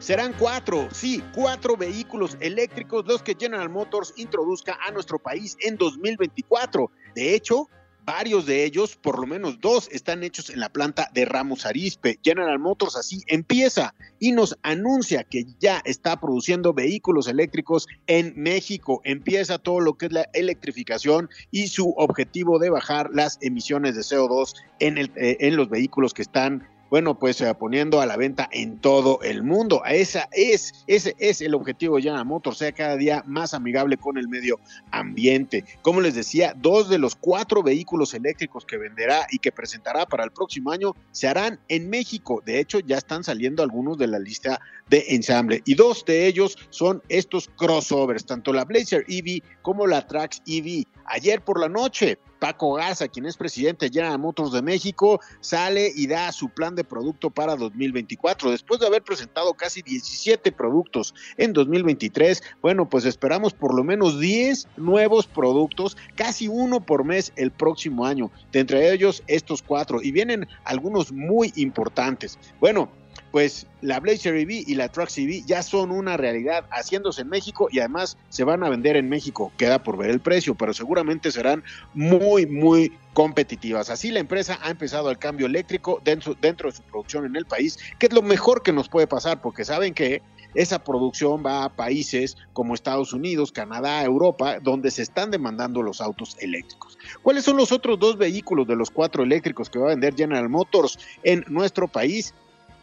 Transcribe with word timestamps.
Serán 0.00 0.32
cuatro, 0.38 0.88
sí, 0.92 1.22
cuatro 1.34 1.76
vehículos 1.76 2.38
eléctricos 2.40 3.06
los 3.06 3.22
que 3.22 3.36
General 3.38 3.68
Motors 3.68 4.14
introduzca 4.16 4.78
a 4.80 4.90
nuestro 4.90 5.18
país 5.18 5.58
en 5.60 5.76
2024. 5.76 6.90
De 7.14 7.34
hecho, 7.34 7.68
varios 8.06 8.46
de 8.46 8.64
ellos, 8.64 8.96
por 8.96 9.18
lo 9.18 9.26
menos 9.26 9.60
dos, 9.60 9.90
están 9.92 10.22
hechos 10.22 10.48
en 10.48 10.60
la 10.60 10.70
planta 10.70 11.10
de 11.12 11.26
Ramos 11.26 11.66
Arispe. 11.66 12.18
General 12.24 12.58
Motors 12.58 12.96
así 12.96 13.22
empieza 13.26 13.94
y 14.18 14.32
nos 14.32 14.58
anuncia 14.62 15.22
que 15.22 15.44
ya 15.58 15.82
está 15.84 16.18
produciendo 16.18 16.72
vehículos 16.72 17.28
eléctricos 17.28 17.86
en 18.06 18.32
México. 18.36 19.02
Empieza 19.04 19.58
todo 19.58 19.80
lo 19.80 19.98
que 19.98 20.06
es 20.06 20.12
la 20.12 20.30
electrificación 20.32 21.28
y 21.50 21.68
su 21.68 21.90
objetivo 21.98 22.58
de 22.58 22.70
bajar 22.70 23.10
las 23.12 23.36
emisiones 23.42 23.96
de 23.96 24.00
CO2 24.00 24.54
en, 24.78 24.96
eh, 24.96 25.10
en 25.40 25.56
los 25.56 25.68
vehículos 25.68 26.14
que 26.14 26.22
están 26.22 26.66
bueno, 26.90 27.18
pues 27.18 27.40
eh, 27.40 27.54
poniendo 27.54 28.00
a 28.00 28.06
la 28.06 28.16
venta 28.16 28.48
en 28.50 28.78
todo 28.78 29.20
el 29.22 29.44
mundo. 29.44 29.82
Esa 29.86 30.28
es, 30.32 30.84
ese 30.88 31.14
es 31.18 31.40
el 31.40 31.54
objetivo 31.54 31.96
de 31.96 32.02
General 32.02 32.26
Motors, 32.26 32.58
sea 32.58 32.72
cada 32.72 32.96
día 32.96 33.22
más 33.26 33.54
amigable 33.54 33.96
con 33.96 34.18
el 34.18 34.28
medio 34.28 34.58
ambiente. 34.90 35.64
Como 35.82 36.00
les 36.00 36.16
decía, 36.16 36.52
dos 36.56 36.88
de 36.88 36.98
los 36.98 37.14
cuatro 37.14 37.62
vehículos 37.62 38.12
eléctricos 38.12 38.66
que 38.66 38.76
venderá 38.76 39.26
y 39.30 39.38
que 39.38 39.52
presentará 39.52 40.04
para 40.04 40.24
el 40.24 40.32
próximo 40.32 40.72
año 40.72 40.96
se 41.12 41.28
harán 41.28 41.60
en 41.68 41.88
México. 41.88 42.42
De 42.44 42.58
hecho, 42.58 42.80
ya 42.80 42.98
están 42.98 43.22
saliendo 43.22 43.62
algunos 43.62 43.96
de 43.96 44.08
la 44.08 44.18
lista 44.18 44.60
de 44.88 45.04
ensamble. 45.10 45.62
Y 45.64 45.76
dos 45.76 46.04
de 46.04 46.26
ellos 46.26 46.58
son 46.70 47.02
estos 47.08 47.48
crossovers, 47.56 48.26
tanto 48.26 48.52
la 48.52 48.64
Blazer 48.64 49.04
EV 49.08 49.42
como 49.62 49.86
la 49.86 50.06
Trax 50.06 50.42
EV. 50.44 50.84
Ayer 51.04 51.40
por 51.40 51.60
la 51.60 51.68
noche, 51.68 52.18
Paco 52.40 52.72
Garza, 52.72 53.06
quien 53.06 53.26
es 53.26 53.36
presidente 53.36 53.86
de 53.86 53.92
General 53.92 54.18
Motors 54.18 54.50
de 54.50 54.62
México, 54.62 55.20
sale 55.40 55.92
y 55.94 56.08
da 56.08 56.32
su 56.32 56.48
plan 56.48 56.74
de 56.74 56.82
producto 56.82 57.30
para 57.30 57.54
2024. 57.54 58.50
Después 58.50 58.80
de 58.80 58.86
haber 58.86 59.02
presentado 59.02 59.54
casi 59.54 59.82
17 59.82 60.50
productos 60.50 61.14
en 61.36 61.52
2023, 61.52 62.42
bueno, 62.62 62.88
pues 62.88 63.04
esperamos 63.04 63.52
por 63.52 63.74
lo 63.74 63.84
menos 63.84 64.18
10 64.18 64.68
nuevos 64.78 65.26
productos, 65.26 65.96
casi 66.16 66.48
uno 66.48 66.80
por 66.80 67.04
mes 67.04 67.32
el 67.36 67.50
próximo 67.52 68.06
año. 68.06 68.30
De 68.50 68.60
entre 68.60 68.92
ellos, 68.92 69.22
estos 69.26 69.62
cuatro. 69.62 70.00
Y 70.02 70.10
vienen 70.10 70.48
algunos 70.64 71.12
muy 71.12 71.52
importantes. 71.56 72.38
Bueno, 72.58 72.90
pues 73.30 73.66
la 73.80 74.00
Blazer 74.00 74.34
EV 74.34 74.64
y 74.66 74.74
la 74.74 74.88
Trucks 74.88 75.18
EV 75.18 75.44
ya 75.46 75.62
son 75.62 75.90
una 75.90 76.16
realidad 76.16 76.64
haciéndose 76.70 77.22
en 77.22 77.28
México 77.28 77.68
y 77.70 77.78
además 77.78 78.16
se 78.28 78.44
van 78.44 78.62
a 78.64 78.68
vender 78.68 78.96
en 78.96 79.08
México. 79.08 79.52
Queda 79.56 79.82
por 79.82 79.96
ver 79.96 80.10
el 80.10 80.20
precio, 80.20 80.54
pero 80.54 80.74
seguramente 80.74 81.30
serán 81.30 81.62
muy, 81.94 82.46
muy 82.46 82.92
competitivas. 83.12 83.90
Así 83.90 84.10
la 84.10 84.20
empresa 84.20 84.58
ha 84.62 84.70
empezado 84.70 85.10
el 85.10 85.18
cambio 85.18 85.46
eléctrico 85.46 86.00
dentro 86.04 86.34
de 86.70 86.76
su 86.76 86.82
producción 86.82 87.24
en 87.26 87.36
el 87.36 87.46
país, 87.46 87.78
que 87.98 88.06
es 88.06 88.12
lo 88.12 88.22
mejor 88.22 88.62
que 88.62 88.72
nos 88.72 88.88
puede 88.88 89.06
pasar, 89.06 89.40
porque 89.40 89.64
saben 89.64 89.94
que 89.94 90.22
esa 90.54 90.82
producción 90.82 91.44
va 91.44 91.64
a 91.64 91.68
países 91.68 92.36
como 92.52 92.74
Estados 92.74 93.12
Unidos, 93.12 93.52
Canadá, 93.52 94.02
Europa, 94.02 94.58
donde 94.60 94.90
se 94.90 95.02
están 95.02 95.30
demandando 95.30 95.82
los 95.82 96.00
autos 96.00 96.36
eléctricos. 96.40 96.98
¿Cuáles 97.22 97.44
son 97.44 97.56
los 97.56 97.70
otros 97.72 97.98
dos 97.98 98.16
vehículos 98.18 98.66
de 98.66 98.76
los 98.76 98.90
cuatro 98.90 99.22
eléctricos 99.22 99.70
que 99.70 99.78
va 99.78 99.86
a 99.86 99.90
vender 99.90 100.14
General 100.16 100.48
Motors 100.48 100.98
en 101.22 101.44
nuestro 101.48 101.86
país? 101.86 102.34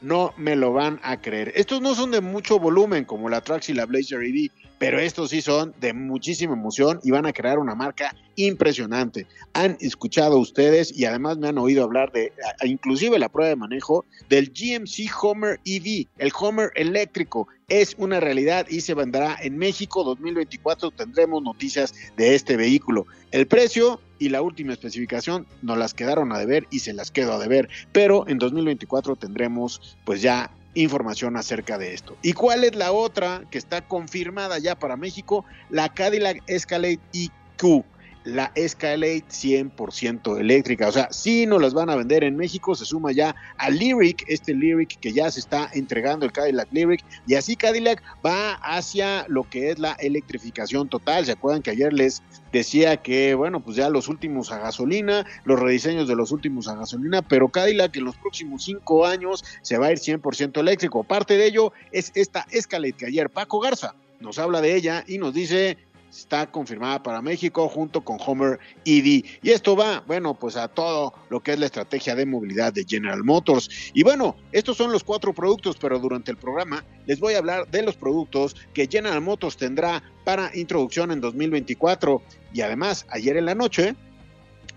No 0.02 0.34
me 0.38 0.56
lo 0.56 0.74
van 0.74 1.00
a 1.04 1.22
creer. 1.22 1.52
Estos 1.56 1.82
no 1.82 1.96
son 1.96 2.12
de 2.12 2.22
mucho 2.22 2.60
volumen 2.60 3.06
como 3.06 3.30
la 3.30 3.42
Trax 3.42 3.70
y 3.70 3.74
la 3.74 3.86
Blazer 3.86 4.24
EV, 4.24 4.52
pero 4.78 5.00
estos 5.00 5.32
sí 5.32 5.42
son 5.42 5.74
de 5.80 5.94
muchísima 5.94 6.54
emoción 6.54 7.00
y 7.04 7.12
van 7.12 7.26
a 7.26 7.34
crear 7.34 7.58
una 7.58 7.76
marca 7.76 8.16
impresionante. 8.36 9.26
Han 9.54 9.78
escuchado 9.82 10.38
ustedes 10.38 10.96
y 10.96 11.06
además 11.06 11.38
me 11.38 11.48
han 11.48 11.58
oído 11.58 11.84
hablar 11.84 12.12
de, 12.12 12.32
inclusive 12.64 13.18
la 13.18 13.30
prueba 13.30 13.50
de 13.50 13.56
manejo 13.56 14.06
del 14.30 14.52
GMC 14.54 15.10
Homer 15.22 15.60
EV, 15.66 16.08
el 16.20 16.32
Homer 16.40 16.72
eléctrico. 16.76 17.48
Es 17.68 17.96
una 17.98 18.20
realidad 18.20 18.68
y 18.70 18.82
se 18.82 18.94
vendrá 18.94 19.38
en 19.42 19.58
México 19.58 20.04
2024. 20.04 20.92
Tendremos 20.92 21.42
noticias 21.42 21.94
de 22.16 22.36
este 22.36 22.56
vehículo. 22.56 23.08
El 23.32 23.48
precio 23.48 24.00
y 24.20 24.30
la 24.30 24.42
última 24.42 24.74
especificación 24.74 25.48
nos 25.62 25.78
las 25.78 25.94
quedaron 25.94 26.32
a 26.32 26.40
deber 26.40 26.68
y 26.70 26.80
se 26.80 26.94
las 26.94 27.12
quedo 27.12 27.34
a 27.34 27.40
deber, 27.40 27.70
pero 27.92 28.28
en 28.28 28.38
2024 28.38 29.16
tendremos 29.16 29.98
pues 30.06 30.22
ya 30.22 30.52
información 30.74 31.38
acerca 31.38 31.78
de 31.78 31.94
esto. 31.94 32.18
¿Y 32.22 32.34
cuál 32.34 32.64
es 32.64 32.76
la 32.76 32.92
otra 32.92 33.44
que 33.50 33.58
está 33.58 33.88
confirmada 33.88 34.60
ya 34.60 34.78
para 34.78 34.96
México? 34.96 35.46
La 35.70 35.94
Cadillac 35.94 36.44
Escalade 36.48 37.00
EQ 37.14 37.84
la 38.28 38.52
Escalade 38.56 39.24
100% 39.30 40.38
eléctrica. 40.38 40.90
O 40.90 40.92
sea, 40.92 41.08
si 41.12 41.46
no 41.46 41.60
las 41.60 41.74
van 41.74 41.90
a 41.90 41.96
vender 41.96 42.26
en 42.26 42.36
México, 42.36 42.76
se 42.76 42.84
suma 42.84 43.14
ya 43.14 43.36
a 43.58 43.70
Lyric, 43.70 44.26
este 44.28 44.54
Lyric 44.54 45.00
que 45.00 45.14
ya 45.14 45.32
se 45.32 45.40
está 45.40 45.70
entregando 45.74 46.26
el 46.26 46.34
Cadillac 46.34 46.68
Lyric, 46.72 47.06
y 47.26 47.36
así 47.36 47.56
Cadillac 47.56 48.04
va 48.26 48.56
hacia 48.56 49.26
lo 49.30 49.50
que 49.50 49.72
es 49.72 49.80
la 49.80 49.94
electrificación 49.94 50.90
total. 50.90 51.26
¿Se 51.26 51.32
acuerdan 51.32 51.62
que 51.62 51.72
ayer 51.72 51.94
les 51.94 52.22
decía 52.52 52.98
que, 52.98 53.34
bueno, 53.34 53.62
pues 53.62 53.78
ya 53.78 53.90
los 53.90 54.10
últimos 54.10 54.52
a 54.52 54.60
gasolina, 54.60 55.26
los 55.46 55.58
rediseños 55.58 56.10
de 56.10 56.16
los 56.16 56.32
últimos 56.32 56.68
a 56.68 56.76
gasolina, 56.76 57.22
pero 57.22 57.48
Cadillac 57.48 57.96
en 57.96 58.04
los 58.04 58.18
próximos 58.18 58.66
cinco 58.66 59.06
años 59.06 59.46
se 59.62 59.78
va 59.78 59.88
a 59.88 59.92
ir 59.94 60.00
100% 60.00 60.60
eléctrico. 60.60 61.06
Parte 61.06 61.38
de 61.38 61.46
ello 61.46 61.72
es 61.94 62.12
esta 62.14 62.46
Escalade 62.52 62.94
que 62.94 63.06
ayer 63.06 63.30
Paco 63.30 63.62
Garza 63.62 63.96
nos 64.20 64.40
habla 64.40 64.62
de 64.62 64.76
ella 64.76 65.04
y 65.08 65.18
nos 65.18 65.34
dice 65.34 65.78
está 66.10 66.48
confirmada 66.50 67.02
para 67.04 67.22
México 67.22 67.68
junto 67.70 68.02
con 68.02 68.18
Homer 68.26 68.60
EV. 68.86 69.24
Y 69.42 69.50
esto 69.50 69.76
va, 69.76 70.04
bueno, 70.08 70.34
pues 70.34 70.56
a 70.56 70.68
todo 70.68 71.14
lo 71.30 71.42
que 71.42 71.54
es 71.54 71.60
la 71.60 71.66
estrategia 71.66 72.16
de 72.16 72.26
movilidad 72.26 72.74
de 72.74 72.86
General 72.88 73.24
Motors. 73.24 73.70
Y 73.94 74.04
bueno, 74.04 74.36
estos 74.52 74.78
son 74.78 74.92
los 74.92 75.04
cuatro 75.04 75.34
productos, 75.34 75.78
pero 75.80 76.00
durante 76.00 76.32
el 76.32 76.38
programa 76.38 76.84
les 77.06 77.20
voy 77.20 77.34
a 77.34 77.40
hablar 77.40 77.68
de 77.70 77.84
los 77.84 77.96
productos 77.96 78.56
que 78.74 78.88
General 78.88 79.22
Motors 79.22 79.58
tendrá 79.58 80.04
para 80.24 80.56
introducción 80.56 81.12
en 81.12 81.22
2024. 81.22 82.22
Y 82.54 82.62
además, 82.62 83.06
ayer 83.10 83.38
en 83.38 83.46
la 83.46 83.56
noche, 83.56 83.96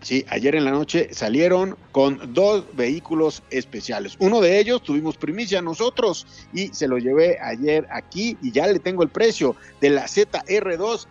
Sí, 0.02 0.24
ayer 0.30 0.54
en 0.54 0.64
la 0.64 0.70
noche 0.70 1.10
salieron 1.12 1.76
con 1.92 2.32
dos 2.32 2.64
vehículos 2.74 3.42
especiales. 3.50 4.16
Uno 4.18 4.40
de 4.40 4.58
ellos 4.58 4.82
tuvimos 4.82 5.18
primicia 5.18 5.60
nosotros 5.60 6.26
y 6.54 6.68
se 6.68 6.88
lo 6.88 6.96
llevé 6.96 7.38
ayer 7.38 7.86
aquí 7.90 8.38
y 8.40 8.50
ya 8.50 8.66
le 8.66 8.78
tengo 8.78 9.02
el 9.02 9.10
precio 9.10 9.56
de 9.82 9.90
la 9.90 10.04
ZR2 10.04 11.06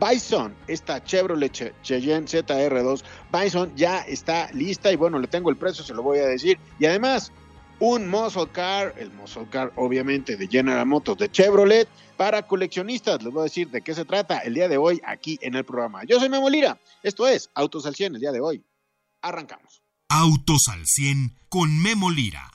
Bison, 0.00 0.54
esta 0.66 1.02
Chevrolet 1.02 1.72
Cheyenne 1.82 2.26
ZR2 2.26 3.02
Bison 3.32 3.72
ya 3.76 4.00
está 4.00 4.50
lista 4.52 4.92
y 4.92 4.96
bueno, 4.96 5.18
le 5.18 5.26
tengo 5.26 5.50
el 5.50 5.56
precio, 5.56 5.84
se 5.84 5.94
lo 5.94 6.02
voy 6.02 6.18
a 6.18 6.26
decir. 6.26 6.58
Y 6.78 6.86
además, 6.86 7.32
un 7.78 8.08
muscle 8.08 8.48
car, 8.52 8.94
el 8.96 9.10
muscle 9.12 9.46
car 9.50 9.72
obviamente 9.76 10.36
de 10.36 10.46
General 10.46 10.86
Motors 10.86 11.18
de 11.18 11.30
Chevrolet 11.30 11.88
para 12.16 12.42
coleccionistas. 12.42 13.22
Les 13.22 13.32
voy 13.32 13.42
a 13.42 13.44
decir 13.44 13.70
de 13.70 13.82
qué 13.82 13.94
se 13.94 14.04
trata 14.04 14.38
el 14.38 14.54
día 14.54 14.68
de 14.68 14.78
hoy 14.78 15.00
aquí 15.04 15.38
en 15.42 15.54
el 15.54 15.64
programa. 15.64 16.02
Yo 16.04 16.18
soy 16.18 16.28
Memo 16.28 16.50
Lira, 16.50 16.78
esto 17.02 17.26
es 17.26 17.50
Autos 17.54 17.86
al 17.86 17.94
100 17.94 18.16
el 18.16 18.20
día 18.20 18.32
de 18.32 18.40
hoy. 18.40 18.64
Arrancamos. 19.22 19.82
Autos 20.08 20.62
al 20.70 20.84
100 20.84 21.36
con 21.48 21.82
Memo 21.82 22.10
Lira. 22.10 22.50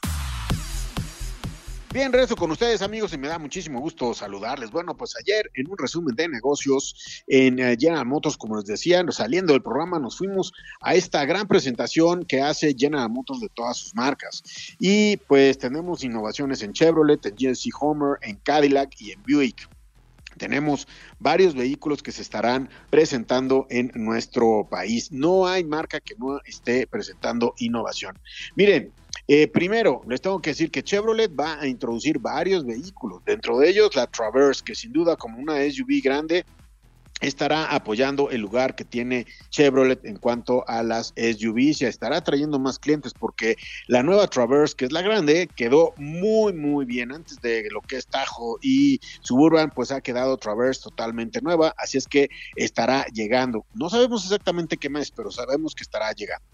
Bien, 1.91 2.13
rezo 2.13 2.35
con 2.35 2.51
ustedes 2.51 2.83
amigos 2.83 3.13
y 3.13 3.17
me 3.17 3.27
da 3.27 3.39
muchísimo 3.39 3.79
gusto 3.79 4.13
saludarles. 4.13 4.69
Bueno, 4.69 4.95
pues 4.95 5.15
ayer 5.17 5.49
en 5.55 5.71
un 5.71 5.75
resumen 5.75 6.15
de 6.15 6.27
negocios 6.27 7.23
en 7.25 7.57
eh, 7.57 7.75
General 7.79 8.05
Motors, 8.05 8.37
como 8.37 8.57
les 8.57 8.65
decía, 8.65 9.03
saliendo 9.09 9.53
del 9.53 9.63
programa 9.63 9.97
nos 9.97 10.15
fuimos 10.15 10.53
a 10.81 10.93
esta 10.93 11.25
gran 11.25 11.47
presentación 11.47 12.25
que 12.25 12.41
hace 12.41 12.75
General 12.77 13.09
Motors 13.09 13.39
de 13.39 13.49
todas 13.49 13.77
sus 13.77 13.95
marcas. 13.95 14.43
Y 14.77 15.17
pues 15.17 15.57
tenemos 15.57 16.03
innovaciones 16.03 16.61
en 16.61 16.73
Chevrolet, 16.73 17.25
en 17.25 17.35
GMC 17.35 17.71
Homer, 17.81 18.19
en 18.21 18.35
Cadillac 18.35 18.93
y 19.01 19.11
en 19.11 19.23
Buick 19.23 19.67
tenemos 20.37 20.87
varios 21.19 21.53
vehículos 21.53 22.01
que 22.01 22.11
se 22.11 22.21
estarán 22.21 22.69
presentando 22.89 23.67
en 23.69 23.91
nuestro 23.93 24.67
país. 24.69 25.11
No 25.11 25.47
hay 25.47 25.63
marca 25.63 25.99
que 25.99 26.15
no 26.17 26.39
esté 26.45 26.87
presentando 26.87 27.53
innovación. 27.57 28.17
Miren, 28.55 28.93
eh, 29.31 29.47
primero, 29.47 30.01
les 30.07 30.19
tengo 30.19 30.41
que 30.41 30.49
decir 30.49 30.71
que 30.71 30.81
Chevrolet 30.81 31.29
va 31.29 31.61
a 31.61 31.67
introducir 31.67 32.17
varios 32.17 32.65
vehículos, 32.65 33.23
dentro 33.23 33.59
de 33.59 33.69
ellos 33.69 33.95
la 33.95 34.07
Traverse, 34.07 34.63
que 34.65 34.73
sin 34.73 34.91
duda 34.91 35.15
como 35.15 35.37
una 35.37 35.57
SUV 35.69 36.01
grande 36.03 36.43
estará 37.19 37.65
apoyando 37.65 38.29
el 38.29 38.41
lugar 38.41 38.75
que 38.75 38.85
tiene 38.85 39.25
Chevrolet 39.49 40.03
en 40.05 40.17
cuanto 40.17 40.67
a 40.67 40.83
las 40.83 41.13
SUVs 41.15 41.81
y 41.81 41.85
estará 41.85 42.21
trayendo 42.23 42.59
más 42.59 42.79
clientes 42.79 43.13
porque 43.13 43.55
la 43.87 44.03
nueva 44.03 44.27
Traverse, 44.27 44.75
que 44.75 44.85
es 44.85 44.91
la 44.91 45.01
grande, 45.01 45.49
quedó 45.55 45.93
muy 45.97 46.53
muy 46.53 46.85
bien 46.85 47.11
antes 47.11 47.39
de 47.41 47.67
lo 47.71 47.81
que 47.81 47.97
es 47.97 48.07
Tajo 48.07 48.57
y 48.61 48.99
Suburban, 49.21 49.71
pues 49.71 49.91
ha 49.91 50.01
quedado 50.01 50.37
Traverse 50.37 50.81
totalmente 50.81 51.41
nueva, 51.41 51.73
así 51.77 51.97
es 51.97 52.07
que 52.07 52.29
estará 52.55 53.05
llegando. 53.13 53.65
No 53.73 53.89
sabemos 53.89 54.23
exactamente 54.23 54.77
qué 54.77 54.89
mes, 54.89 55.11
pero 55.11 55.31
sabemos 55.31 55.75
que 55.75 55.83
estará 55.83 56.11
llegando. 56.13 56.45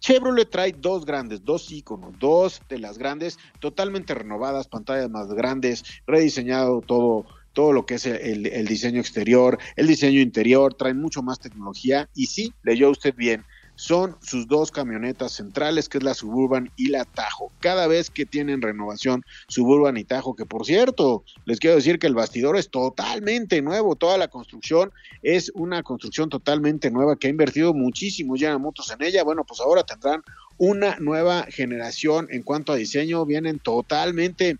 Chevrolet 0.00 0.48
trae 0.50 0.72
dos 0.72 1.04
grandes, 1.04 1.44
dos 1.44 1.70
iconos, 1.70 2.18
dos 2.18 2.62
de 2.68 2.78
las 2.78 2.98
grandes 2.98 3.38
totalmente 3.60 4.14
renovadas, 4.14 4.68
pantallas 4.68 5.10
más 5.10 5.28
grandes, 5.28 5.84
rediseñado 6.06 6.80
todo 6.80 7.26
todo 7.54 7.72
lo 7.72 7.86
que 7.86 7.94
es 7.94 8.04
el, 8.04 8.66
diseño 8.66 9.00
exterior, 9.00 9.58
el 9.76 9.86
diseño 9.86 10.20
interior, 10.20 10.74
traen 10.74 11.00
mucho 11.00 11.22
más 11.22 11.40
tecnología 11.40 12.08
y 12.14 12.26
sí, 12.26 12.52
leyó 12.62 12.90
usted 12.90 13.14
bien, 13.14 13.44
son 13.76 14.16
sus 14.20 14.46
dos 14.46 14.70
camionetas 14.70 15.32
centrales, 15.32 15.88
que 15.88 15.98
es 15.98 16.04
la 16.04 16.14
Suburban 16.14 16.70
y 16.76 16.88
la 16.88 17.04
Tajo. 17.04 17.50
Cada 17.60 17.86
vez 17.86 18.10
que 18.10 18.24
tienen 18.24 18.62
renovación 18.62 19.24
Suburban 19.48 19.96
y 19.96 20.04
Tajo, 20.04 20.36
que 20.36 20.46
por 20.46 20.64
cierto, 20.64 21.24
les 21.44 21.58
quiero 21.58 21.76
decir 21.76 21.98
que 21.98 22.06
el 22.06 22.14
bastidor 22.14 22.56
es 22.56 22.70
totalmente 22.70 23.62
nuevo, 23.62 23.96
toda 23.96 24.18
la 24.18 24.28
construcción 24.28 24.92
es 25.22 25.50
una 25.54 25.82
construcción 25.82 26.28
totalmente 26.28 26.90
nueva 26.90 27.16
que 27.16 27.26
ha 27.26 27.30
invertido 27.30 27.74
muchísimo 27.74 28.36
ya 28.36 28.56
Motos 28.58 28.90
en 28.92 29.02
ella. 29.02 29.24
Bueno, 29.24 29.44
pues 29.44 29.60
ahora 29.60 29.84
tendrán 29.84 30.22
una 30.56 30.96
nueva 31.00 31.46
generación 31.48 32.28
en 32.30 32.42
cuanto 32.42 32.72
a 32.72 32.76
diseño, 32.76 33.26
vienen 33.26 33.58
totalmente 33.58 34.56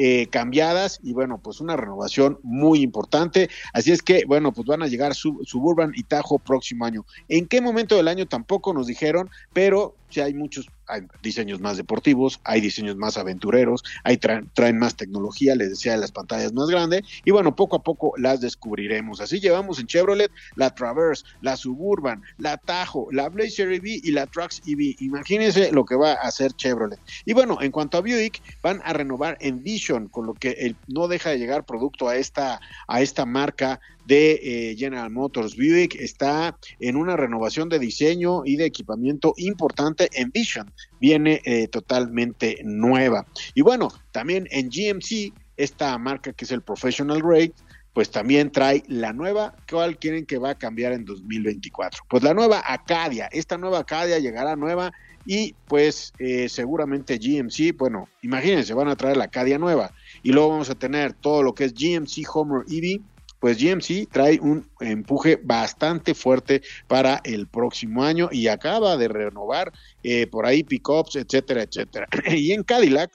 eh, 0.00 0.28
cambiadas 0.28 1.00
y 1.02 1.12
bueno, 1.12 1.40
pues 1.42 1.60
una 1.60 1.76
renovación 1.76 2.38
muy 2.44 2.82
importante. 2.82 3.50
Así 3.72 3.90
es 3.90 4.00
que, 4.00 4.24
bueno, 4.26 4.52
pues 4.52 4.64
van 4.66 4.82
a 4.82 4.86
llegar 4.86 5.14
Suburban 5.14 5.92
y 5.94 6.04
Tajo 6.04 6.38
próximo 6.38 6.84
año. 6.84 7.04
¿En 7.28 7.48
qué 7.48 7.60
momento 7.60 7.96
del 7.96 8.06
año 8.06 8.26
tampoco 8.26 8.72
nos 8.72 8.86
dijeron? 8.86 9.28
Pero 9.52 9.96
si 10.10 10.20
hay 10.20 10.34
muchos 10.34 10.68
diseños 11.22 11.60
más 11.60 11.76
deportivos, 11.76 12.40
hay 12.44 12.60
diseños 12.60 12.96
más 12.96 13.18
aventureros, 13.18 13.84
hay 14.04 14.16
traen, 14.16 14.78
más 14.78 14.96
tecnología, 14.96 15.54
les 15.54 15.70
decía, 15.70 15.96
las 15.96 16.12
pantallas 16.12 16.52
más 16.52 16.68
grandes, 16.68 17.02
y 17.24 17.30
bueno, 17.30 17.54
poco 17.54 17.76
a 17.76 17.82
poco 17.82 18.12
las 18.16 18.40
descubriremos. 18.40 19.20
Así 19.20 19.40
llevamos 19.40 19.78
en 19.78 19.86
Chevrolet 19.86 20.30
la 20.56 20.74
Traverse, 20.74 21.24
la 21.42 21.56
Suburban, 21.56 22.22
la 22.38 22.56
Tajo, 22.56 23.08
la 23.12 23.28
Blazer 23.28 23.72
EV 23.72 24.00
y 24.02 24.12
la 24.12 24.26
Trax 24.26 24.62
EV. 24.66 24.96
Imagínense 25.00 25.72
lo 25.72 25.84
que 25.84 25.94
va 25.94 26.12
a 26.12 26.28
hacer 26.28 26.52
Chevrolet. 26.52 27.00
Y 27.24 27.32
bueno, 27.32 27.58
en 27.60 27.70
cuanto 27.70 27.98
a 27.98 28.00
Buick, 28.00 28.40
van 28.62 28.80
a 28.84 28.92
renovar 28.92 29.36
Envision, 29.40 30.08
con 30.08 30.26
lo 30.26 30.34
que 30.34 30.74
no 30.86 31.08
deja 31.08 31.30
de 31.30 31.38
llegar 31.38 31.66
producto 31.66 32.08
a 32.08 32.16
esta, 32.16 32.60
a 32.86 33.00
esta 33.02 33.26
marca 33.26 33.80
de 34.08 34.40
eh, 34.42 34.76
General 34.76 35.10
Motors. 35.10 35.54
Buick 35.54 35.94
está 35.96 36.58
en 36.80 36.96
una 36.96 37.14
renovación 37.14 37.68
de 37.68 37.78
diseño 37.78 38.42
y 38.44 38.56
de 38.56 38.64
equipamiento 38.64 39.34
importante. 39.36 40.08
Envision 40.14 40.72
viene 40.98 41.42
eh, 41.44 41.68
totalmente 41.68 42.58
nueva. 42.64 43.26
Y 43.54 43.60
bueno, 43.60 43.88
también 44.10 44.48
en 44.50 44.70
GMC, 44.70 45.34
esta 45.58 45.96
marca 45.98 46.32
que 46.32 46.46
es 46.46 46.50
el 46.52 46.62
Professional 46.62 47.20
Grade, 47.22 47.52
pues 47.92 48.10
también 48.10 48.50
trae 48.50 48.82
la 48.86 49.12
nueva, 49.12 49.54
¿cuál 49.68 49.98
quieren 49.98 50.24
que 50.24 50.38
va 50.38 50.50
a 50.50 50.58
cambiar 50.58 50.92
en 50.92 51.04
2024? 51.04 52.04
Pues 52.08 52.22
la 52.22 52.32
nueva 52.32 52.62
Acadia, 52.64 53.28
esta 53.30 53.58
nueva 53.58 53.80
Acadia 53.80 54.18
llegará 54.20 54.56
nueva 54.56 54.90
y 55.26 55.54
pues 55.66 56.14
eh, 56.18 56.48
seguramente 56.48 57.18
GMC, 57.18 57.76
bueno, 57.76 58.08
imagínense, 58.22 58.72
van 58.72 58.88
a 58.88 58.96
traer 58.96 59.18
la 59.18 59.24
Acadia 59.24 59.58
nueva 59.58 59.92
y 60.22 60.32
luego 60.32 60.50
vamos 60.50 60.70
a 60.70 60.76
tener 60.76 61.12
todo 61.12 61.42
lo 61.42 61.54
que 61.54 61.64
es 61.64 61.74
GMC 61.74 62.24
Homer 62.32 62.64
EV, 62.70 63.02
pues 63.40 63.58
GMC 63.62 64.08
trae 64.10 64.38
un 64.40 64.68
empuje 64.80 65.40
bastante 65.42 66.14
fuerte 66.14 66.62
para 66.86 67.20
el 67.24 67.46
próximo 67.46 68.04
año 68.04 68.28
y 68.32 68.48
acaba 68.48 68.96
de 68.96 69.08
renovar 69.08 69.72
eh, 70.02 70.26
por 70.26 70.46
ahí 70.46 70.62
pickups, 70.62 71.16
etcétera, 71.16 71.62
etcétera. 71.62 72.08
y 72.28 72.52
en 72.52 72.62
Cadillac, 72.62 73.10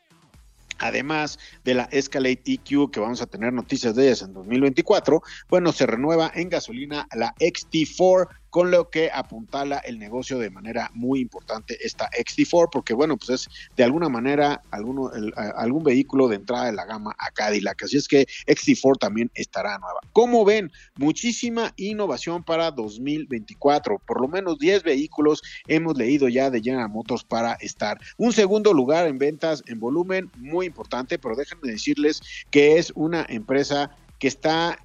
Además 0.79 1.39
de 1.63 1.75
la 1.75 1.83
Escalade 1.91 2.41
EQ, 2.45 2.91
que 2.91 2.99
vamos 2.99 3.21
a 3.21 3.25
tener 3.25 3.53
noticias 3.53 3.95
de 3.95 4.05
ellas 4.05 4.21
en 4.23 4.33
2024, 4.33 5.21
bueno, 5.47 5.71
se 5.71 5.85
renueva 5.85 6.31
en 6.33 6.49
gasolina 6.49 7.07
la 7.13 7.33
XT4 7.35 8.27
con 8.53 8.69
lo 8.69 8.91
que 8.91 9.09
apuntala 9.11 9.79
el 9.79 9.97
negocio 9.97 10.37
de 10.37 10.51
manera 10.51 10.91
muy 10.93 11.19
importante 11.21 11.75
esta 11.83 12.07
XT4, 12.11 12.69
porque 12.71 12.93
bueno, 12.93 13.17
pues 13.17 13.31
es 13.31 13.49
de 13.75 13.83
alguna 13.83 14.09
manera 14.09 14.61
alguno, 14.69 15.09
algún 15.55 15.83
vehículo 15.83 16.27
de 16.27 16.35
entrada 16.35 16.67
de 16.67 16.73
la 16.73 16.85
gama 16.85 17.15
a 17.17 17.31
Cadillac, 17.31 17.81
así 17.81 17.97
es 17.97 18.07
que 18.07 18.27
XT4 18.45 18.99
también 18.99 19.31
estará 19.33 19.79
nueva. 19.79 20.01
Como 20.11 20.45
ven, 20.45 20.71
muchísima 20.97 21.73
innovación 21.77 22.43
para 22.43 22.69
2024, 22.69 23.97
por 23.97 24.21
lo 24.21 24.27
menos 24.27 24.59
10 24.59 24.83
vehículos 24.83 25.41
hemos 25.65 25.97
leído 25.97 26.29
ya 26.29 26.51
de 26.51 26.61
General 26.61 26.89
Motors 26.89 27.23
para 27.23 27.53
estar. 27.53 27.99
Un 28.17 28.33
segundo 28.33 28.71
lugar 28.71 29.07
en 29.07 29.17
ventas 29.17 29.63
en 29.65 29.79
volumen, 29.79 30.29
muy 30.37 30.67
importante, 30.67 31.17
pero 31.17 31.35
déjenme 31.35 31.71
decirles 31.71 32.21
que 32.51 32.77
es 32.77 32.93
una 32.93 33.25
empresa 33.27 33.89
que 34.19 34.27
está 34.27 34.77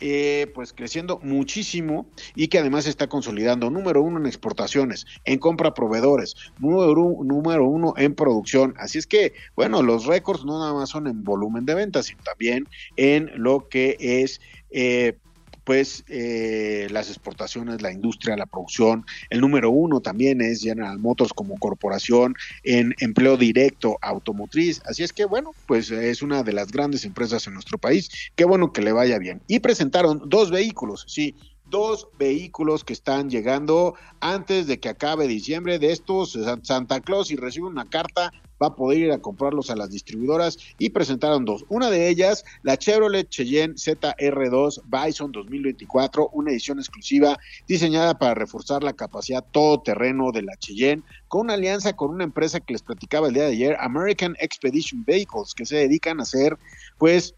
eh, 0.00 0.50
pues 0.54 0.72
creciendo 0.72 1.20
muchísimo 1.22 2.06
y 2.34 2.48
que 2.48 2.58
además 2.58 2.86
está 2.86 3.08
consolidando 3.08 3.70
número 3.70 4.02
uno 4.02 4.18
en 4.18 4.26
exportaciones, 4.26 5.06
en 5.24 5.38
compra 5.38 5.74
proveedores, 5.74 6.34
número, 6.58 7.64
uno 7.66 7.94
en 7.96 8.14
producción. 8.14 8.74
Así 8.78 8.98
es 8.98 9.06
que, 9.06 9.34
bueno, 9.54 9.82
los 9.82 10.06
récords 10.06 10.44
no 10.44 10.58
nada 10.58 10.74
más 10.74 10.90
son 10.90 11.06
en 11.06 11.24
volumen 11.24 11.64
de 11.64 11.74
ventas, 11.74 12.06
sino 12.06 12.22
también 12.22 12.68
en 12.96 13.30
lo 13.36 13.68
que 13.68 13.96
es 14.00 14.40
eh, 14.70 15.16
pues 15.64 16.04
eh, 16.08 16.86
las 16.90 17.08
exportaciones, 17.08 17.82
la 17.82 17.92
industria, 17.92 18.36
la 18.36 18.46
producción. 18.46 19.04
El 19.30 19.40
número 19.40 19.70
uno 19.70 20.00
también 20.00 20.40
es 20.40 20.62
General 20.62 20.98
Motors 20.98 21.32
como 21.32 21.58
corporación 21.58 22.34
en 22.62 22.94
empleo 23.00 23.36
directo 23.36 23.98
automotriz. 24.02 24.82
Así 24.86 25.02
es 25.02 25.12
que 25.12 25.24
bueno, 25.24 25.52
pues 25.66 25.90
es 25.90 26.22
una 26.22 26.42
de 26.42 26.52
las 26.52 26.70
grandes 26.70 27.04
empresas 27.04 27.46
en 27.46 27.54
nuestro 27.54 27.78
país. 27.78 28.10
Qué 28.36 28.44
bueno 28.44 28.72
que 28.72 28.82
le 28.82 28.92
vaya 28.92 29.18
bien. 29.18 29.40
Y 29.46 29.60
presentaron 29.60 30.22
dos 30.26 30.50
vehículos, 30.50 31.04
sí, 31.08 31.34
dos 31.74 32.06
vehículos 32.20 32.84
que 32.84 32.92
están 32.92 33.28
llegando 33.28 33.96
antes 34.20 34.68
de 34.68 34.78
que 34.78 34.88
acabe 34.88 35.26
diciembre 35.26 35.80
de 35.80 35.90
estos 35.90 36.38
Santa 36.62 37.00
Claus 37.00 37.32
y 37.32 37.36
recibe 37.36 37.66
una 37.66 37.90
carta 37.90 38.30
va 38.62 38.68
a 38.68 38.76
poder 38.76 38.98
ir 38.98 39.10
a 39.10 39.18
comprarlos 39.18 39.70
a 39.70 39.74
las 39.74 39.90
distribuidoras 39.90 40.56
y 40.78 40.90
presentaron 40.90 41.44
dos. 41.44 41.64
Una 41.68 41.90
de 41.90 42.08
ellas, 42.08 42.44
la 42.62 42.76
Chevrolet 42.76 43.28
Cheyenne 43.28 43.74
ZR2 43.74 44.82
Bison 44.84 45.32
2024, 45.32 46.28
una 46.32 46.52
edición 46.52 46.78
exclusiva 46.78 47.36
diseñada 47.66 48.16
para 48.20 48.34
reforzar 48.34 48.84
la 48.84 48.92
capacidad 48.92 49.44
todoterreno 49.50 50.30
de 50.30 50.42
la 50.42 50.56
Cheyenne 50.56 51.02
con 51.26 51.40
una 51.40 51.54
alianza 51.54 51.96
con 51.96 52.10
una 52.10 52.22
empresa 52.22 52.60
que 52.60 52.74
les 52.74 52.82
platicaba 52.82 53.26
el 53.26 53.34
día 53.34 53.46
de 53.46 53.52
ayer, 53.52 53.76
American 53.80 54.36
Expedition 54.38 55.04
Vehicles, 55.04 55.54
que 55.54 55.66
se 55.66 55.74
dedican 55.74 56.20
a 56.20 56.22
hacer 56.22 56.56
pues 56.98 57.34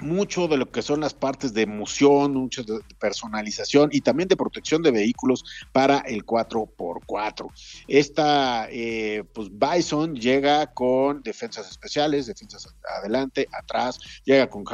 mucho 0.00 0.48
de 0.48 0.56
lo 0.56 0.70
que 0.70 0.82
son 0.82 1.00
las 1.00 1.14
partes 1.14 1.52
de 1.54 1.62
emoción, 1.62 2.34
mucho 2.34 2.62
de 2.62 2.80
personalización 2.98 3.90
y 3.92 4.00
también 4.00 4.28
de 4.28 4.36
protección 4.36 4.82
de 4.82 4.90
vehículos 4.90 5.44
para 5.72 5.98
el 5.98 6.24
4x4. 6.24 7.50
Esta, 7.88 8.68
eh, 8.70 9.24
pues 9.32 9.48
Bison 9.50 10.14
llega 10.14 10.72
con 10.72 11.22
defensas 11.22 11.70
especiales, 11.70 12.26
defensas 12.26 12.74
adelante, 12.98 13.48
atrás, 13.52 14.00
llega 14.24 14.48
con, 14.48 14.64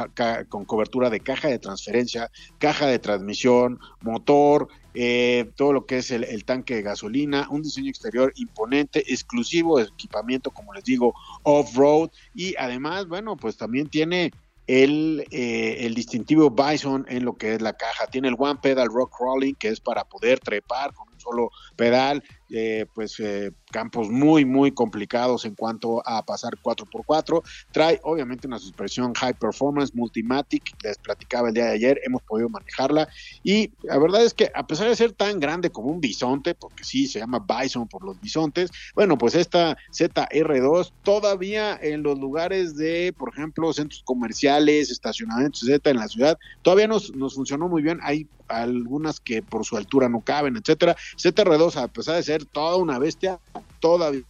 con 0.49 0.65
cobertura 0.65 1.09
de 1.09 1.19
caja 1.19 1.47
de 1.47 1.59
transferencia, 1.59 2.31
caja 2.57 2.87
de 2.87 2.99
transmisión, 2.99 3.79
motor, 4.01 4.67
eh, 4.99 5.51
todo 5.55 5.73
lo 5.73 5.85
que 5.85 5.99
es 5.99 6.09
el, 6.09 6.23
el, 6.23 6.43
tanque 6.43 6.73
de 6.73 6.81
gasolina, 6.81 7.47
un 7.51 7.61
diseño 7.61 7.89
exterior 7.89 8.33
imponente, 8.35 9.03
exclusivo, 9.13 9.79
equipamiento, 9.79 10.49
como 10.49 10.73
les 10.73 10.83
digo, 10.83 11.13
off-road 11.43 12.09
y 12.33 12.55
además, 12.57 13.07
bueno, 13.07 13.37
pues 13.37 13.57
también 13.57 13.89
tiene 13.89 14.31
el, 14.67 15.25
eh, 15.31 15.77
el 15.81 15.95
distintivo 15.95 16.51
Bison 16.51 17.05
en 17.09 17.25
lo 17.25 17.37
que 17.37 17.55
es 17.55 17.61
la 17.61 17.73
caja. 17.73 18.07
Tiene 18.07 18.27
el 18.27 18.35
One 18.37 18.59
Pedal 18.61 18.89
Rock 18.89 19.15
Crawling, 19.17 19.55
que 19.55 19.69
es 19.69 19.79
para 19.79 20.03
poder 20.03 20.39
trepar 20.39 20.93
con 20.93 21.07
un 21.09 21.19
solo 21.19 21.49
pedal 21.75 22.23
eh, 22.49 22.85
pues 22.93 23.19
eh, 23.19 23.51
campos 23.71 24.09
muy 24.09 24.45
muy 24.45 24.71
complicados 24.71 25.45
en 25.45 25.55
cuanto 25.55 26.01
a 26.07 26.23
pasar 26.25 26.53
4x4 26.61 27.41
trae 27.71 27.99
obviamente 28.03 28.47
una 28.47 28.59
suspensión 28.59 29.13
high 29.13 29.33
performance 29.33 29.93
multimatic 29.93 30.63
les 30.83 30.97
platicaba 30.97 31.49
el 31.49 31.53
día 31.53 31.65
de 31.65 31.71
ayer 31.73 31.99
hemos 32.05 32.21
podido 32.23 32.49
manejarla. 32.49 33.09
Y 33.43 33.71
la 33.83 33.97
verdad 33.97 34.23
es 34.23 34.33
que 34.33 34.51
a 34.53 34.65
pesar 34.65 34.87
de 34.87 34.95
ser 34.95 35.11
tan 35.11 35.39
grande 35.39 35.69
como 35.69 35.89
un 35.89 35.99
bisonte 35.99 36.55
porque 36.55 36.83
sí 36.83 37.07
se 37.07 37.19
llama 37.19 37.45
bison 37.45 37.87
por 37.87 38.03
los 38.03 38.19
bisontes 38.21 38.71
bueno 38.95 39.17
pues 39.17 39.35
esta 39.35 39.77
ZR2 39.91 40.91
todavía 41.03 41.77
en 41.81 42.03
los 42.03 42.17
lugares 42.19 42.75
de 42.75 43.13
por 43.17 43.29
ejemplo 43.29 43.73
centros 43.73 44.03
comerciales 44.03 44.89
estacionamientos 44.91 45.63
etcétera 45.63 45.91
en 45.91 45.97
la 45.97 46.07
ciudad 46.07 46.37
todavía 46.61 46.87
nos, 46.87 47.13
nos 47.15 47.35
funcionó 47.35 47.67
muy 47.67 47.81
bien. 47.81 47.99
Hay 48.03 48.27
algunas 48.47 49.19
que 49.19 49.41
por 49.41 49.65
su 49.65 49.77
altura 49.77 50.09
no 50.09 50.21
caben 50.21 50.55
etcétera. 50.57 50.95
ZR2 51.17 51.75
a 51.75 51.87
pesar 51.87 52.15
de 52.15 52.23
ser 52.23 52.36
toda 52.45 52.77
una 52.77 52.99
bestia, 52.99 53.39
todavía 53.79 54.23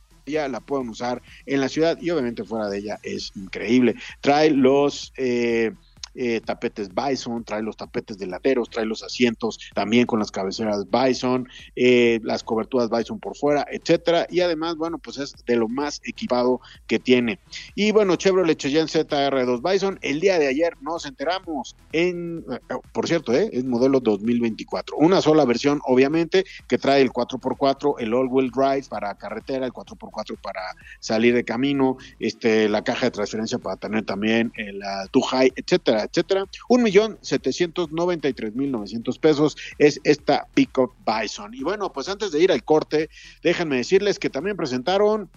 la 0.49 0.59
pueden 0.59 0.89
usar 0.89 1.21
en 1.45 1.61
la 1.61 1.69
ciudad 1.69 1.97
y 2.01 2.09
obviamente 2.09 2.43
fuera 2.43 2.67
de 2.69 2.79
ella 2.79 2.99
es 3.03 3.31
increíble. 3.35 3.95
Trae 4.21 4.51
los... 4.51 5.13
Eh, 5.17 5.73
eh, 6.17 6.41
tapetes 6.41 6.89
Bison, 6.93 7.43
trae 7.43 7.61
los 7.61 7.77
tapetes 7.77 8.17
delanteros, 8.17 8.69
trae 8.69 8.85
los 8.85 9.03
asientos 9.03 9.59
también 9.73 10.05
con 10.05 10.19
las 10.19 10.31
cabeceras 10.31 10.85
Bison, 10.89 11.47
eh, 11.75 12.19
las 12.23 12.43
coberturas 12.43 12.89
Bison 12.89 13.19
por 13.19 13.37
fuera, 13.37 13.65
etcétera, 13.71 14.27
y 14.29 14.41
además, 14.41 14.75
bueno, 14.75 14.97
pues 14.97 15.17
es 15.17 15.33
de 15.45 15.55
lo 15.55 15.67
más 15.67 16.01
equipado 16.03 16.59
que 16.87 16.99
tiene. 16.99 17.39
Y 17.75 17.91
bueno, 17.91 18.15
Chevrolet 18.15 18.57
Cheyenne 18.57 18.87
ZR2 18.87 19.61
Bison, 19.71 19.99
el 20.01 20.19
día 20.19 20.39
de 20.39 20.47
ayer 20.47 20.75
nos 20.81 21.05
enteramos 21.05 21.75
en, 21.91 22.43
eh, 22.49 22.75
por 22.91 23.07
cierto, 23.07 23.33
eh, 23.33 23.49
es 23.53 23.63
modelo 23.63 23.99
2024, 23.99 24.97
una 24.97 25.21
sola 25.21 25.45
versión, 25.45 25.81
obviamente, 25.85 26.45
que 26.67 26.77
trae 26.77 27.01
el 27.01 27.11
4x4, 27.11 27.95
el 27.99 28.13
all-wheel 28.13 28.51
drive 28.51 28.85
para 28.89 29.15
carretera, 29.15 29.65
el 29.65 29.73
4x4 29.73 30.37
para 30.41 30.61
salir 30.99 31.33
de 31.33 31.43
camino, 31.43 31.97
este, 32.19 32.69
la 32.69 32.83
caja 32.83 33.07
de 33.07 33.11
transferencia 33.11 33.59
para 33.59 33.77
tener 33.77 34.05
también 34.05 34.51
el 34.55 34.81
uh, 34.81 35.21
high, 35.21 35.51
etcétera, 35.55 36.06
etcétera. 36.09 36.45
Un 36.69 36.83
millón 36.83 37.17
setecientos 37.21 37.91
noventa 37.91 38.27
y 38.27 38.33
tres 38.33 38.55
mil 38.55 38.71
novecientos 38.71 39.19
pesos 39.19 39.55
es 39.77 39.99
esta 40.03 40.47
Pickup 40.53 40.93
Bison. 41.05 41.53
Y 41.53 41.63
bueno, 41.63 41.91
pues 41.91 42.09
antes 42.09 42.31
de 42.31 42.41
ir 42.41 42.51
al 42.51 42.63
corte, 42.63 43.09
déjenme 43.43 43.77
decirles 43.77 44.19
que 44.19 44.29
también 44.29 44.57
presentaron, 44.57 45.29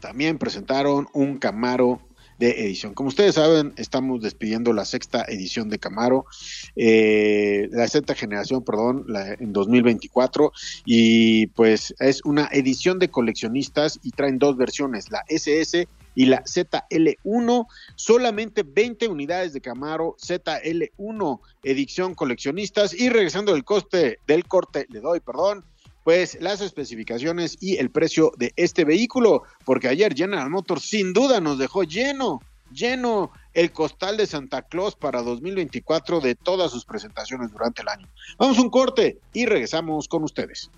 también 0.00 0.38
presentaron 0.38 1.08
un 1.12 1.38
Camaro 1.38 2.00
de 2.38 2.50
edición. 2.66 2.94
Como 2.94 3.08
ustedes 3.08 3.36
saben, 3.36 3.72
estamos 3.76 4.20
despidiendo 4.20 4.72
la 4.72 4.84
sexta 4.84 5.24
edición 5.28 5.68
de 5.68 5.78
Camaro, 5.78 6.26
eh, 6.74 7.68
la 7.70 7.88
sexta 7.88 8.14
generación, 8.14 8.62
perdón, 8.62 9.06
en 9.38 9.52
2024, 9.52 10.52
y 10.84 11.46
pues 11.48 11.94
es 11.98 12.22
una 12.24 12.48
edición 12.52 12.98
de 12.98 13.10
coleccionistas 13.10 13.98
y 14.02 14.10
traen 14.10 14.38
dos 14.38 14.56
versiones, 14.56 15.10
la 15.10 15.24
SS 15.28 15.88
y 16.16 16.26
la 16.26 16.42
ZL1, 16.42 17.66
solamente 17.94 18.64
20 18.64 19.06
unidades 19.06 19.52
de 19.52 19.60
Camaro 19.60 20.16
ZL1, 20.20 21.40
edición 21.62 22.14
coleccionistas, 22.16 22.92
y 22.92 23.08
regresando 23.10 23.52
del 23.52 23.64
coste 23.64 24.18
del 24.26 24.44
corte, 24.48 24.86
le 24.88 25.00
doy, 25.00 25.20
perdón, 25.20 25.64
pues 26.02 26.38
las 26.40 26.60
especificaciones 26.60 27.56
y 27.60 27.76
el 27.76 27.90
precio 27.90 28.32
de 28.38 28.52
este 28.56 28.84
vehículo, 28.84 29.42
porque 29.64 29.88
ayer 29.88 30.14
General 30.14 30.48
Motors 30.50 30.84
sin 30.84 31.12
duda 31.12 31.40
nos 31.40 31.58
dejó 31.58 31.82
lleno, 31.82 32.40
lleno 32.70 33.32
el 33.54 33.72
costal 33.72 34.16
de 34.16 34.26
Santa 34.26 34.62
Claus 34.62 34.96
para 34.96 35.22
2024 35.22 36.20
de 36.20 36.34
todas 36.34 36.70
sus 36.70 36.84
presentaciones 36.84 37.50
durante 37.52 37.82
el 37.82 37.88
año. 37.88 38.08
Vamos 38.38 38.58
a 38.58 38.62
un 38.62 38.70
corte 38.70 39.18
y 39.32 39.46
regresamos 39.46 40.08
con 40.08 40.24
ustedes. 40.24 40.70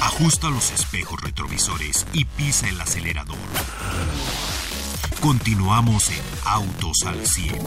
Ajusta 0.00 0.48
los 0.48 0.70
espejos 0.72 1.20
retrovisores 1.22 2.06
y 2.12 2.24
pisa 2.24 2.68
el 2.68 2.80
acelerador. 2.80 3.36
Continuamos 5.20 6.10
en 6.10 6.22
Autos 6.44 7.02
al 7.06 7.26
100. 7.26 7.58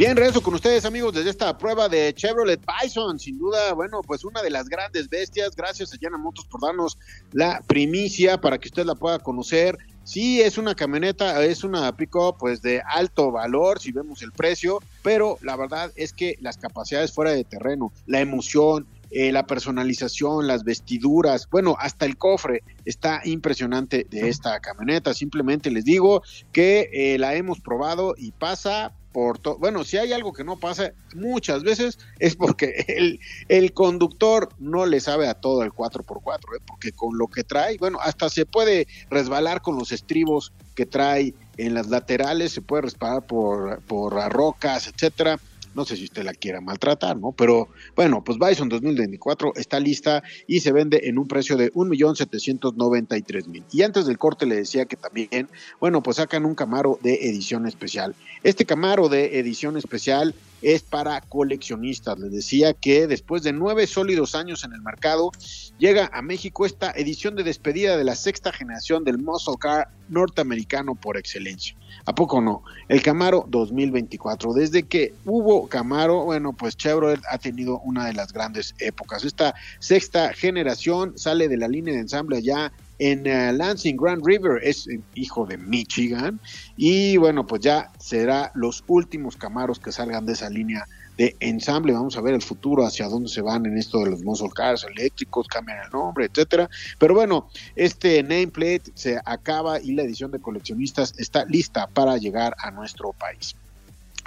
Bien, 0.00 0.16
regreso 0.16 0.42
con 0.42 0.54
ustedes, 0.54 0.86
amigos, 0.86 1.12
desde 1.12 1.28
esta 1.28 1.58
prueba 1.58 1.86
de 1.86 2.14
Chevrolet 2.14 2.58
Bison. 2.64 3.18
Sin 3.18 3.38
duda, 3.38 3.74
bueno, 3.74 4.00
pues 4.00 4.24
una 4.24 4.40
de 4.40 4.48
las 4.48 4.66
grandes 4.66 5.10
bestias. 5.10 5.54
Gracias 5.54 5.92
a 5.92 5.98
Yana 6.00 6.16
Motos 6.16 6.46
por 6.46 6.62
darnos 6.62 6.96
la 7.32 7.60
primicia 7.66 8.40
para 8.40 8.56
que 8.58 8.68
usted 8.68 8.86
la 8.86 8.94
pueda 8.94 9.18
conocer. 9.18 9.76
Sí, 10.04 10.40
es 10.40 10.58
una 10.58 10.74
camioneta, 10.74 11.44
es 11.44 11.62
una 11.62 11.94
pick-up 11.96 12.36
pues 12.38 12.62
de 12.62 12.82
alto 12.84 13.30
valor, 13.30 13.80
si 13.80 13.92
vemos 13.92 14.22
el 14.22 14.32
precio, 14.32 14.80
pero 15.02 15.38
la 15.42 15.56
verdad 15.56 15.92
es 15.94 16.12
que 16.12 16.36
las 16.40 16.56
capacidades 16.56 17.12
fuera 17.12 17.32
de 17.32 17.44
terreno, 17.44 17.92
la 18.06 18.20
emoción, 18.20 18.86
eh, 19.12 19.32
la 19.32 19.46
personalización, 19.46 20.46
las 20.46 20.62
vestiduras, 20.62 21.48
bueno, 21.50 21.76
hasta 21.80 22.06
el 22.06 22.16
cofre 22.16 22.62
está 22.84 23.20
impresionante 23.24 24.06
de 24.08 24.28
esta 24.28 24.60
camioneta. 24.60 25.14
Simplemente 25.14 25.70
les 25.70 25.84
digo 25.84 26.22
que 26.52 26.88
eh, 26.92 27.18
la 27.18 27.34
hemos 27.34 27.60
probado 27.60 28.14
y 28.16 28.30
pasa 28.30 28.92
por 29.12 29.38
todo. 29.38 29.58
Bueno, 29.58 29.84
si 29.84 29.96
hay 29.96 30.12
algo 30.12 30.32
que 30.32 30.44
no 30.44 30.56
pasa 30.58 30.92
muchas 31.14 31.62
veces 31.62 31.98
es 32.18 32.36
porque 32.36 32.84
el, 32.88 33.20
el 33.48 33.72
conductor 33.72 34.50
no 34.58 34.86
le 34.86 35.00
sabe 35.00 35.28
a 35.28 35.34
todo 35.34 35.62
el 35.62 35.72
4x4, 35.72 36.38
¿eh? 36.56 36.62
porque 36.66 36.92
con 36.92 37.18
lo 37.18 37.26
que 37.26 37.44
trae, 37.44 37.76
bueno, 37.78 37.98
hasta 38.00 38.28
se 38.28 38.46
puede 38.46 38.86
resbalar 39.10 39.62
con 39.62 39.76
los 39.76 39.92
estribos 39.92 40.52
que 40.74 40.86
trae 40.86 41.34
en 41.56 41.74
las 41.74 41.88
laterales, 41.88 42.52
se 42.52 42.62
puede 42.62 42.82
resbalar 42.82 43.26
por, 43.26 43.80
por 43.82 44.14
rocas, 44.32 44.86
etcétera. 44.86 45.38
No 45.74 45.84
sé 45.84 45.96
si 45.96 46.04
usted 46.04 46.24
la 46.24 46.34
quiera 46.34 46.60
maltratar, 46.60 47.16
¿no? 47.16 47.32
Pero 47.32 47.68
bueno, 47.94 48.24
pues 48.24 48.38
Bison 48.38 48.68
2024 48.68 49.52
está 49.56 49.78
lista 49.78 50.22
y 50.46 50.60
se 50.60 50.72
vende 50.72 51.02
en 51.04 51.18
un 51.18 51.28
precio 51.28 51.56
de 51.56 51.72
1.793.000. 51.72 53.64
Y 53.72 53.82
antes 53.82 54.06
del 54.06 54.18
corte 54.18 54.46
le 54.46 54.56
decía 54.56 54.86
que 54.86 54.96
también, 54.96 55.48
bueno, 55.78 56.02
pues 56.02 56.16
sacan 56.16 56.44
un 56.44 56.54
Camaro 56.54 56.98
de 57.02 57.14
edición 57.28 57.66
especial. 57.66 58.14
Este 58.42 58.66
Camaro 58.66 59.08
de 59.08 59.38
edición 59.38 59.76
especial 59.76 60.34
es 60.62 60.82
para 60.82 61.20
coleccionistas. 61.20 62.18
Les 62.18 62.32
decía 62.32 62.74
que 62.74 63.06
después 63.06 63.42
de 63.42 63.52
nueve 63.52 63.86
sólidos 63.86 64.34
años 64.34 64.64
en 64.64 64.72
el 64.72 64.82
mercado, 64.82 65.32
llega 65.78 66.10
a 66.12 66.22
México 66.22 66.66
esta 66.66 66.90
edición 66.92 67.36
de 67.36 67.42
despedida 67.42 67.96
de 67.96 68.04
la 68.04 68.14
sexta 68.14 68.52
generación 68.52 69.04
del 69.04 69.18
muscle 69.18 69.54
car 69.58 69.88
norteamericano 70.08 70.94
por 70.94 71.16
excelencia. 71.16 71.76
¿A 72.04 72.14
poco 72.14 72.40
no? 72.40 72.62
El 72.88 73.02
Camaro 73.02 73.46
2024. 73.48 74.52
Desde 74.54 74.84
que 74.84 75.14
hubo 75.24 75.68
Camaro, 75.68 76.24
bueno, 76.24 76.52
pues 76.52 76.76
Chevrolet 76.76 77.20
ha 77.30 77.38
tenido 77.38 77.80
una 77.80 78.06
de 78.06 78.14
las 78.14 78.32
grandes 78.32 78.74
épocas. 78.78 79.24
Esta 79.24 79.54
sexta 79.78 80.32
generación 80.32 81.18
sale 81.18 81.48
de 81.48 81.56
la 81.56 81.68
línea 81.68 81.94
de 81.94 82.00
ensamble 82.00 82.42
ya 82.42 82.72
en 83.00 83.20
uh, 83.20 83.52
Lansing 83.56 83.96
Grand 83.96 84.24
River, 84.24 84.60
es 84.62 84.86
hijo 85.14 85.46
de 85.46 85.56
Michigan, 85.56 86.38
y 86.76 87.16
bueno, 87.16 87.46
pues 87.46 87.62
ya 87.62 87.90
será 87.98 88.52
los 88.54 88.84
últimos 88.86 89.36
Camaros 89.36 89.80
que 89.80 89.90
salgan 89.90 90.26
de 90.26 90.34
esa 90.34 90.50
línea 90.50 90.86
de 91.16 91.34
ensamble. 91.40 91.92
Vamos 91.92 92.16
a 92.16 92.20
ver 92.20 92.34
el 92.34 92.42
futuro, 92.42 92.84
hacia 92.84 93.08
dónde 93.08 93.28
se 93.28 93.40
van 93.40 93.66
en 93.66 93.76
esto 93.78 93.98
de 94.04 94.10
los 94.10 94.22
muscle 94.22 94.50
cars 94.54 94.84
eléctricos, 94.84 95.48
cambian 95.48 95.78
el 95.84 95.90
nombre, 95.90 96.26
etcétera. 96.26 96.68
Pero 96.98 97.14
bueno, 97.14 97.48
este 97.74 98.22
nameplate 98.22 98.92
se 98.94 99.18
acaba 99.24 99.80
y 99.80 99.92
la 99.92 100.02
edición 100.02 100.30
de 100.30 100.38
coleccionistas 100.38 101.14
está 101.18 101.44
lista 101.46 101.86
para 101.86 102.16
llegar 102.18 102.54
a 102.58 102.70
nuestro 102.70 103.12
país 103.12 103.56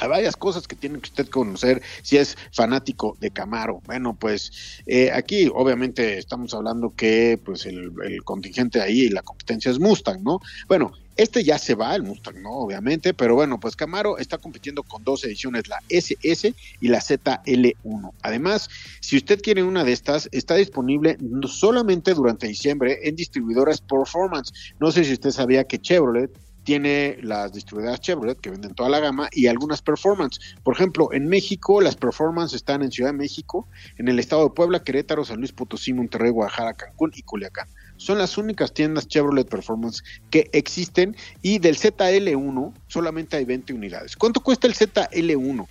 varias 0.08 0.36
cosas 0.36 0.68
que 0.68 0.76
tiene 0.76 1.00
que 1.00 1.10
usted 1.10 1.28
conocer 1.30 1.82
si 2.02 2.18
es 2.18 2.38
fanático 2.52 3.18
de 3.20 3.32
Camaro. 3.32 3.82
Bueno, 3.86 4.16
pues 4.20 4.52
eh, 4.86 5.12
aquí 5.12 5.50
obviamente 5.54 6.18
estamos 6.18 6.54
hablando 6.54 6.94
que 6.96 7.40
pues 7.44 7.66
el, 7.66 7.92
el, 8.04 8.24
contingente 8.24 8.82
ahí 8.82 9.02
y 9.02 9.10
la 9.10 9.22
competencia 9.22 9.72
es 9.72 9.80
Mustang, 9.80 10.24
¿no? 10.24 10.40
Bueno, 10.68 10.94
este 11.16 11.44
ya 11.44 11.60
se 11.60 11.76
va, 11.76 11.96
el 11.96 12.04
Mustang, 12.04 12.42
¿no? 12.42 12.52
Obviamente, 12.52 13.14
pero 13.14 13.36
bueno, 13.36 13.60
pues 13.60 13.76
Camaro 13.76 14.18
está 14.18 14.40
compitiendo 14.40 14.82
con 14.82 15.04
dos 15.04 15.24
ediciones, 15.24 15.68
la 15.68 15.80
SS 15.90 16.54
y 16.82 16.88
la 16.88 17.00
ZL1. 17.00 18.12
Además, 18.24 18.70
si 19.00 19.18
usted 19.18 19.40
quiere 19.42 19.64
una 19.64 19.84
de 19.84 19.92
estas, 19.92 20.28
está 20.32 20.56
disponible 20.56 21.18
solamente 21.48 22.14
durante 22.14 22.48
diciembre 22.48 23.00
en 23.04 23.16
distribuidoras 23.16 23.82
Performance. 23.82 24.54
No 24.80 24.92
sé 24.92 25.04
si 25.04 25.14
usted 25.14 25.32
sabía 25.32 25.66
que 25.66 25.80
Chevrolet 25.80 26.32
tiene 26.64 27.18
las 27.22 27.54
distribuidoras 27.54 28.02
Chevrolet 28.02 28.40
que 28.40 28.50
venden 28.50 28.74
toda 28.74 28.90
la 28.90 29.00
gama 29.00 29.30
y 29.32 29.48
algunas 29.48 29.82
performance. 29.82 30.40
Por 30.64 30.76
ejemplo, 30.76 31.12
en 31.12 31.28
México 31.28 31.82
las 31.82 31.96
performance 31.96 32.54
están 32.54 32.82
en 32.82 32.92
Ciudad 32.92 33.12
de 33.12 33.18
México, 33.18 33.68
en 33.98 34.08
el 34.08 34.20
estado 34.20 34.44
de 34.46 34.50
Puebla, 34.52 34.84
Querétaro, 34.84 35.26
San 35.26 35.40
Luis 35.40 35.52
Potosí, 35.52 35.94
Monterrey, 35.94 36.32
Guadalajara, 36.32 36.74
Cancún 36.74 37.12
y 37.16 37.24
Culiacán. 37.24 37.68
Son 37.98 38.18
las 38.18 38.38
únicas 38.38 38.74
tiendas 38.74 39.08
Chevrolet 39.08 39.48
Performance 39.48 40.04
que 40.30 40.50
existen 40.54 41.16
y 41.42 41.60
del 41.60 41.78
ZL1 41.78 42.74
solamente 42.88 43.38
hay 43.38 43.46
20 43.46 43.74
unidades. 43.74 44.16
¿Cuánto 44.16 44.42
cuesta 44.42 44.68
el 44.68 44.74
ZL1? 44.74 45.68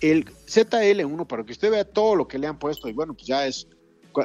El 0.00 0.24
ZL1, 0.24 1.26
para 1.26 1.44
que 1.44 1.52
usted 1.52 1.70
vea 1.70 1.84
todo 1.84 2.16
lo 2.16 2.26
que 2.26 2.38
le 2.38 2.46
han 2.46 2.58
puesto, 2.58 2.88
y 2.88 2.92
bueno, 2.92 3.14
pues 3.14 3.26
ya 3.26 3.46
es 3.46 3.66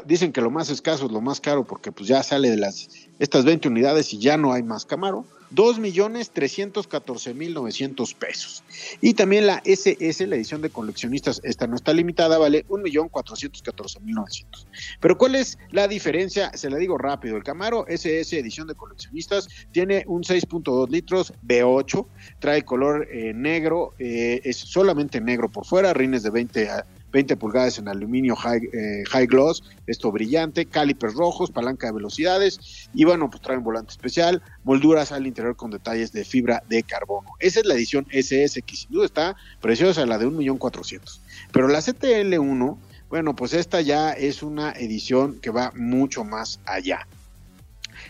dicen 0.05 0.31
que 0.31 0.41
lo 0.41 0.50
más 0.50 0.69
escaso 0.69 1.05
es 1.05 1.12
lo 1.12 1.22
más 1.22 1.39
caro 1.39 1.63
porque 1.63 1.91
pues 1.91 2.07
ya 2.07 2.24
sale 2.24 2.50
de 2.50 2.57
las 2.57 2.89
estas 3.19 3.45
20 3.45 3.67
unidades 3.67 4.13
y 4.13 4.17
ya 4.19 4.38
no 4.38 4.53
hay 4.53 4.63
más 4.63 4.86
Camaro. 4.86 5.25
2.314.900 5.55 8.15
pesos. 8.15 8.63
Y 9.01 9.13
también 9.13 9.47
la 9.47 9.62
SS, 9.63 10.27
la 10.27 10.35
edición 10.35 10.62
de 10.62 10.69
coleccionistas, 10.69 11.39
esta 11.43 11.65
no 11.67 11.75
está 11.75 11.93
limitada, 11.93 12.38
vale 12.38 12.65
1.414.900. 12.67 14.65
Pero 15.00 15.17
¿cuál 15.17 15.35
es 15.35 15.57
la 15.71 15.88
diferencia? 15.88 16.51
Se 16.53 16.69
la 16.69 16.75
digo 16.77 16.97
rápido. 16.97 17.38
El 17.38 17.43
Camaro 17.43 17.88
SS, 17.88 18.38
edición 18.38 18.67
de 18.67 18.75
coleccionistas, 18.75 19.47
tiene 19.71 20.03
un 20.07 20.24
6.2 20.24 20.89
litros 20.89 21.31
B8, 21.45 22.05
trae 22.39 22.63
color 22.63 23.07
eh, 23.12 23.33
negro, 23.33 23.93
eh, 24.00 24.41
es 24.43 24.57
solamente 24.57 25.21
negro 25.21 25.50
por 25.50 25.65
fuera, 25.65 25.93
rines 25.93 26.24
de 26.24 26.31
20 26.31 26.69
a 26.69 26.85
20 27.15 27.38
pulgadas 27.38 27.79
en 27.79 27.88
aluminio 27.88 28.36
high, 28.36 28.62
eh, 28.74 29.03
high 29.10 29.25
gloss, 29.25 29.63
esto 29.88 30.12
brillante, 30.12 30.65
calipers 30.65 31.13
rojos, 31.13 31.50
palanca 31.50 31.88
de 31.88 31.93
velocidades 31.93 32.89
y 32.93 33.05
bueno, 33.05 33.29
pues 33.29 33.41
trae 33.41 33.57
un 33.57 33.63
volante 33.63 33.91
especial, 33.91 34.41
molduras 34.65 35.13
al 35.13 35.25
interior 35.25 35.55
con 35.55 35.72
detalles 35.72 36.12
de 36.12 36.25
fibra 36.25 36.62
de 36.67 36.84
carbono. 36.84 37.29
Esa 37.39 37.62
es 37.62 37.67
la 37.67 37.75
edición 37.75 38.05
SS 38.12 38.62
que 38.63 38.75
sin 38.75 38.91
duda 38.91 39.05
está 39.05 39.38
preciosa, 39.62 40.05
la 40.05 40.17
de 40.17 40.27
1.400.000. 40.27 41.19
Pero 41.53 41.69
la 41.69 41.79
CTL1, 41.79 42.77
bueno, 43.07 43.34
pues 43.34 43.53
esta 43.53 43.79
ya 43.79 44.12
es 44.12 44.43
una 44.43 44.74
edición 44.74 45.39
que 45.39 45.51
va 45.51 45.72
mucho 45.74 46.25
más 46.25 46.60
allá. 46.65 47.07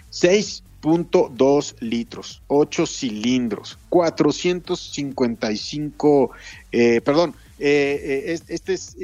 6 0.10 0.64
6.2 0.86 1.76
litros, 1.80 2.44
8 2.46 2.86
cilindros, 2.86 3.80
455, 3.90 6.32
eh, 6.72 7.02
perdón, 7.02 7.34
eh, 7.60 8.34
eh, 8.36 8.40
este 8.48 8.74
es 8.74 8.96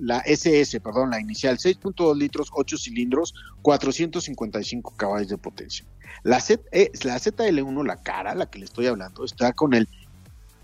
la 0.00 0.18
SS, 0.20 0.80
perdón, 0.80 1.10
la 1.10 1.20
inicial, 1.20 1.58
6.2 1.58 2.16
litros, 2.16 2.48
8 2.52 2.78
cilindros, 2.78 3.34
455 3.62 4.94
caballos 4.96 5.28
de 5.28 5.38
potencia. 5.38 5.84
La, 6.22 6.40
Z, 6.40 6.62
la 7.04 7.16
ZL1, 7.18 7.86
la 7.86 8.02
cara, 8.02 8.34
la 8.34 8.46
que 8.46 8.58
le 8.58 8.64
estoy 8.64 8.86
hablando, 8.86 9.24
está 9.24 9.52
con 9.52 9.74
el 9.74 9.88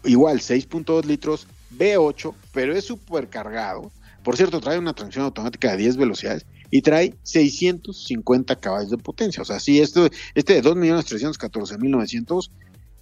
igual 0.04 0.40
6.2 0.40 1.04
litros, 1.04 1.46
B8, 1.76 2.34
pero 2.52 2.74
es 2.74 2.84
supercargado. 2.84 3.90
Por 4.22 4.36
cierto, 4.36 4.60
trae 4.60 4.78
una 4.78 4.94
transmisión 4.94 5.26
automática 5.26 5.70
de 5.72 5.76
10 5.76 5.96
velocidades 5.98 6.46
y 6.70 6.82
trae 6.82 7.14
650 7.22 8.56
caballos 8.56 8.90
de 8.90 8.98
potencia. 8.98 9.42
O 9.42 9.44
sea, 9.44 9.60
sí, 9.60 9.80
esto, 9.80 10.08
este 10.34 10.54
de 10.54 10.62
2.314.900, 10.62 12.50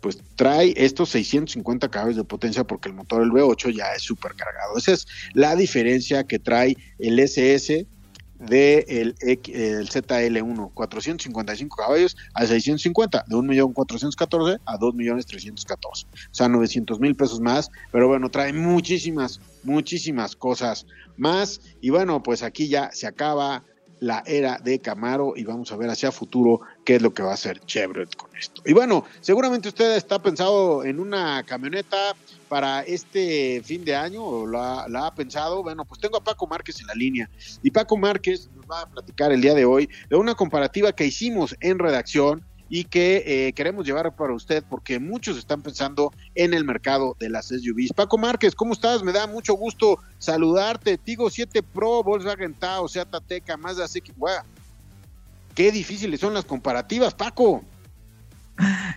pues 0.03 0.19
trae 0.35 0.75
estos 0.77 1.11
650 1.11 1.89
caballos 1.89 2.17
de 2.17 2.25
potencia 2.25 2.65
porque 2.65 2.89
el 2.89 2.95
motor, 2.95 3.23
el 3.23 3.31
V8, 3.31 3.75
ya 3.75 3.95
es 3.95 4.03
supercargado. 4.03 4.77
Esa 4.77 4.93
es 4.93 5.07
la 5.33 5.55
diferencia 5.55 6.25
que 6.25 6.41
trae 6.41 6.77
el 6.99 7.19
SS 7.21 7.87
del 8.41 9.15
de 9.15 9.41
el 9.55 9.89
ZL1, 9.89 10.73
455 10.75 11.77
caballos 11.77 12.17
a 12.35 12.45
650, 12.45 13.25
de 13.29 13.37
1.414 13.37 14.59
a 14.67 14.79
2.314, 14.79 15.79
o 15.87 16.35
sea, 16.35 16.49
900 16.49 16.99
mil 16.99 17.15
pesos 17.15 17.41
más, 17.41 17.71
pero 17.93 18.09
bueno, 18.09 18.29
trae 18.29 18.53
muchísimas, 18.53 19.41
muchísimas 19.63 20.35
cosas 20.35 20.87
más, 21.17 21.61
y 21.81 21.91
bueno, 21.91 22.21
pues 22.21 22.43
aquí 22.43 22.67
ya 22.67 22.91
se 22.93 23.07
acaba 23.07 23.63
la 24.03 24.25
era 24.27 24.59
de 24.59 24.81
Camaro 24.81 25.35
y 25.37 25.45
vamos 25.45 25.71
a 25.71 25.77
ver 25.77 25.89
hacia 25.89 26.11
futuro 26.11 26.61
qué 26.85 26.97
es 26.97 27.03
lo 27.03 27.15
que 27.15 27.23
va 27.23 27.31
a 27.31 27.35
hacer 27.35 27.61
Chevrolet 27.61 28.17
con 28.17 28.37
esto. 28.37 28.61
Y 28.65 28.73
bueno, 28.73 29.05
seguramente 29.21 29.69
usted 29.69 29.95
está 29.95 30.21
pensado 30.21 30.85
en 30.85 30.99
una 30.99 31.45
camioneta 31.45 32.17
para 32.49 32.81
este 32.81 33.63
fin 33.65 33.85
de 33.85 33.95
año 33.95 34.25
o 34.25 34.47
la, 34.49 34.87
ha 35.07 35.15
pensado. 35.15 35.63
Bueno, 35.63 35.85
pues 35.85 36.01
tengo 36.01 36.17
a 36.17 36.25
Paco 36.25 36.49
Márquez 36.49 36.81
en 36.81 36.89
la 36.89 36.95
línea 36.95 37.31
y 37.63 37.71
Paco 37.71 37.97
Márquez 37.97 38.51
nos 38.57 38.67
va 38.69 38.83
a 38.83 38.91
platicar 38.91 39.31
el 39.31 39.41
día 39.41 39.55
de 39.55 39.65
hoy 39.65 39.89
de 40.11 40.17
una 40.17 40.35
comparativa 40.35 40.91
que 40.91 41.07
hicimos 41.07 41.55
en 41.61 41.79
redacción 41.79 42.45
y 42.75 42.85
que 42.85 43.23
eh, 43.27 43.53
queremos 43.53 43.85
llevar 43.85 44.17
para 44.17 44.33
usted 44.33 44.65
porque 44.67 44.99
muchos 44.99 45.37
están 45.37 45.61
pensando 45.61 46.11
en 46.35 46.55
el 46.55 46.65
mercado 46.65 47.15
de 47.21 47.29
las 47.29 47.49
SUVs. 47.49 47.93
Paco 47.95 48.17
Márquez, 48.17 48.55
¿cómo 48.55 48.73
estás? 48.73 49.03
Me 49.03 49.13
da 49.13 49.27
mucho 49.27 49.53
gusto 49.53 49.99
saludarte. 50.19 50.97
Tigo 50.97 51.29
7 51.29 51.63
Pro, 51.63 52.03
Volkswagen 52.03 52.55
Tao, 52.55 52.89
Seat 52.89 53.15
Ateca, 53.15 53.59
Mazda 53.59 53.87
CX. 53.87 54.15
Qué 55.55 55.71
difíciles 55.71 56.19
son 56.19 56.33
las 56.33 56.47
comparativas, 56.47 57.13
Paco. 57.13 57.63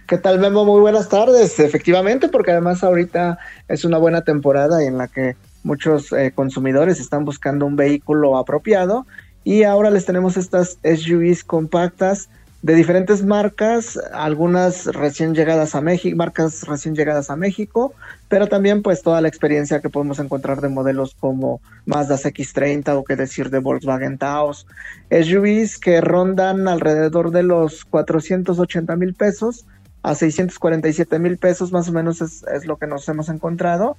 ¿Qué 0.08 0.20
tal, 0.20 0.40
Memo? 0.40 0.64
Muy 0.64 0.80
buenas 0.80 1.10
tardes. 1.10 1.60
Efectivamente, 1.60 2.30
porque 2.30 2.52
además 2.52 2.82
ahorita 2.82 3.38
es 3.68 3.84
una 3.84 3.98
buena 3.98 4.22
temporada 4.22 4.86
en 4.86 4.98
la 4.98 5.10
que 5.10 5.36
muchos 5.64 6.14
eh, 6.14 6.32
consumidores 6.34 7.02
están 7.02 7.26
buscando 7.26 7.66
un 7.66 7.76
vehículo 7.76 8.38
apropiado 8.38 9.06
y 9.44 9.64
ahora 9.64 9.90
les 9.90 10.06
tenemos 10.06 10.38
estas 10.38 10.78
SUVs 10.82 11.44
compactas 11.44 12.30
de 12.66 12.74
diferentes 12.74 13.24
marcas, 13.24 14.00
algunas 14.12 14.88
recién 14.88 15.36
llegadas 15.36 15.76
a 15.76 15.82
México, 15.82 16.18
marcas 16.18 16.64
recién 16.64 16.96
llegadas 16.96 17.30
a 17.30 17.36
México, 17.36 17.94
pero 18.28 18.48
también 18.48 18.82
pues 18.82 19.04
toda 19.04 19.22
la 19.22 19.28
experiencia 19.28 19.82
que 19.82 19.92
podemos 19.92 20.18
encontrar 20.18 20.62
de 20.62 20.70
modelos 20.70 21.16
como 21.20 21.62
Mazda 21.86 22.16
X30 22.16 22.96
o 22.96 23.04
qué 23.04 23.16
decir 23.16 23.52
de 23.52 23.60
Volkswagen 23.60 24.18
Taos, 24.18 24.66
SUVs 25.12 25.78
que 25.78 26.02
rondan 26.02 26.68
alrededor 26.68 27.30
de 27.30 27.44
los 27.44 27.86
480 27.86 28.96
mil 28.96 29.14
pesos 29.14 29.68
a 30.02 30.16
647 30.16 31.20
mil 31.20 31.38
pesos 31.38 31.72
más 31.72 31.88
o 31.90 31.92
menos 31.92 32.20
es, 32.20 32.66
lo 32.66 32.78
que 32.78 32.88
nos 32.88 33.08
hemos 33.08 33.30
encontrado. 33.30 33.96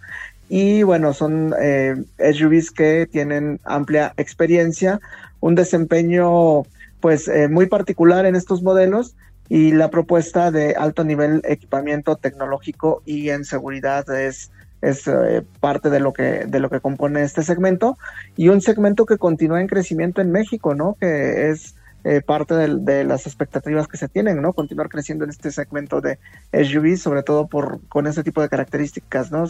Y 0.48 0.82
bueno 0.82 1.12
son 1.12 1.54
eh, 1.60 2.02
SUVs 2.18 2.72
que 2.72 3.06
tienen 3.06 3.60
amplia 3.62 4.12
experiencia 4.16 5.00
un 5.38 5.54
desempeño 5.54 6.64
pues 7.06 7.28
eh, 7.28 7.46
muy 7.46 7.66
particular 7.66 8.26
en 8.26 8.34
estos 8.34 8.64
modelos 8.64 9.14
y 9.48 9.70
la 9.70 9.90
propuesta 9.90 10.50
de 10.50 10.74
alto 10.74 11.04
nivel 11.04 11.40
equipamiento 11.44 12.16
tecnológico 12.16 13.00
y 13.06 13.30
en 13.30 13.44
seguridad 13.44 14.10
es 14.10 14.50
es 14.82 15.06
eh, 15.06 15.44
parte 15.60 15.88
de 15.88 16.00
lo 16.00 16.12
que 16.12 16.46
de 16.46 16.58
lo 16.58 16.68
que 16.68 16.80
compone 16.80 17.22
este 17.22 17.44
segmento 17.44 17.96
y 18.36 18.48
un 18.48 18.60
segmento 18.60 19.06
que 19.06 19.18
continúa 19.18 19.60
en 19.60 19.68
crecimiento 19.68 20.20
en 20.20 20.32
México, 20.32 20.74
¿no? 20.74 20.96
Que 21.00 21.50
es 21.50 21.76
eh, 22.02 22.22
parte 22.22 22.54
de, 22.54 23.04
las 23.04 23.26
expectativas 23.26 23.86
que 23.86 23.98
se 23.98 24.08
tienen, 24.08 24.42
¿no? 24.42 24.52
Continuar 24.52 24.88
creciendo 24.88 25.22
en 25.22 25.30
este 25.30 25.52
segmento 25.52 26.00
de 26.00 26.18
SUV, 26.52 26.96
sobre 26.96 27.22
todo 27.22 27.46
por 27.46 27.78
con 27.88 28.08
ese 28.08 28.24
tipo 28.24 28.42
de 28.42 28.48
características, 28.48 29.30
¿no? 29.30 29.44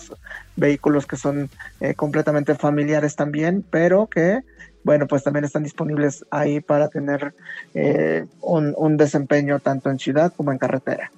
Vehículos 0.57 1.07
que 1.07 1.17
son 1.17 1.49
completamente 1.97 2.55
familiares 2.55 3.17
también, 3.17 3.65
pero 3.71 4.09
que 4.09 4.43
bueno, 4.87 5.09
pues 5.09 5.25
también 5.25 5.45
están 5.45 5.65
disponibles 5.65 6.25
ahí 6.31 6.61
para 6.61 6.87
tener 6.87 7.35
eh, 7.75 8.25
un, 8.41 8.97
desempeño 8.97 9.59
tanto 9.59 9.91
en 9.91 9.99
ciudad 9.99 10.33
como 10.37 10.53
en 10.53 10.59
carretera. 10.59 11.11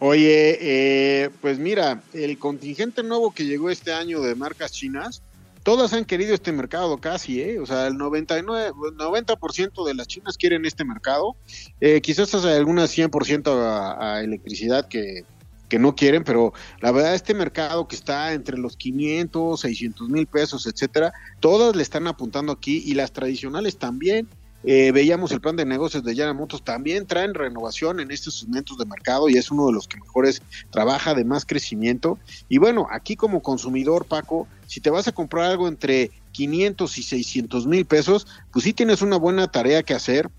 Oye, 0.00 0.58
eh, 0.60 1.30
pues 1.40 1.60
mira, 1.60 2.02
el 2.12 2.38
contingente 2.38 3.04
nuevo 3.04 3.30
que 3.30 3.44
llegó 3.44 3.70
este 3.70 3.92
año 3.92 4.20
de 4.20 4.34
marcas 4.34 4.72
chinas, 4.72 5.22
todas 5.62 5.92
han 5.92 6.04
querido 6.04 6.34
este 6.34 6.50
mercado 6.50 6.98
casi, 6.98 7.40
¿eh? 7.40 7.60
O 7.60 7.66
sea, 7.66 7.86
el 7.86 7.96
99, 7.96 8.72
90% 8.72 9.86
de 9.86 9.94
las 9.94 10.08
chinas 10.08 10.36
quieren 10.36 10.64
este 10.64 10.84
mercado. 10.84 11.36
Eh, 11.80 12.00
quizás 12.00 12.34
hay 12.34 12.56
algunas 12.56 12.90
100% 12.98 13.46
a, 13.46 14.16
a 14.16 14.24
electricidad 14.24 14.88
que, 14.88 15.22
que 15.70 15.78
no 15.78 15.94
quieren, 15.94 16.24
pero 16.24 16.52
la 16.80 16.92
verdad 16.92 17.14
este 17.14 17.32
mercado 17.32 17.88
que 17.88 17.96
está 17.96 18.34
entre 18.34 18.58
los 18.58 18.76
500, 18.76 19.58
600 19.58 20.08
mil 20.10 20.26
pesos, 20.26 20.66
etcétera, 20.66 21.14
todas 21.38 21.74
le 21.74 21.82
están 21.82 22.06
apuntando 22.06 22.52
aquí 22.52 22.82
y 22.84 22.92
las 22.92 23.12
tradicionales 23.12 23.78
también. 23.78 24.28
Eh, 24.62 24.92
veíamos 24.92 25.32
el 25.32 25.40
plan 25.40 25.56
de 25.56 25.64
negocios 25.64 26.04
de 26.04 26.14
General 26.14 26.36
también 26.62 27.06
traen 27.06 27.32
renovación 27.32 27.98
en 27.98 28.10
estos 28.10 28.40
segmentos 28.40 28.76
de 28.76 28.84
mercado 28.84 29.30
y 29.30 29.38
es 29.38 29.50
uno 29.50 29.66
de 29.66 29.72
los 29.72 29.88
que 29.88 29.98
mejores 29.98 30.42
trabaja 30.70 31.14
de 31.14 31.24
más 31.24 31.46
crecimiento. 31.46 32.18
Y 32.50 32.58
bueno, 32.58 32.86
aquí 32.90 33.16
como 33.16 33.40
consumidor, 33.40 34.04
Paco, 34.04 34.46
si 34.66 34.80
te 34.80 34.90
vas 34.90 35.08
a 35.08 35.12
comprar 35.12 35.46
algo 35.46 35.66
entre 35.66 36.10
500 36.32 36.98
y 36.98 37.02
600 37.02 37.66
mil 37.66 37.86
pesos, 37.86 38.26
pues 38.52 38.64
sí 38.64 38.74
tienes 38.74 39.00
una 39.00 39.16
buena 39.16 39.50
tarea 39.50 39.82
que 39.82 39.94
hacer 39.94 40.30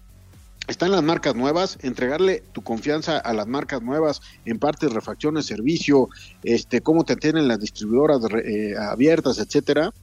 están 0.72 0.92
las 0.92 1.04
marcas 1.04 1.36
nuevas, 1.36 1.78
entregarle 1.82 2.44
tu 2.54 2.62
confianza 2.62 3.18
a 3.18 3.34
las 3.34 3.46
marcas 3.46 3.82
nuevas 3.82 4.22
en 4.46 4.58
partes, 4.58 4.94
refacciones, 4.94 5.46
servicio, 5.46 6.08
este, 6.44 6.82
cómo 6.82 7.04
te 7.04 7.18
tienen 7.18 7.48
las 7.48 7.60
distribuidoras 7.60 8.22
eh, 8.46 8.76
abiertas, 8.80 9.38
etcétera. 9.38 9.94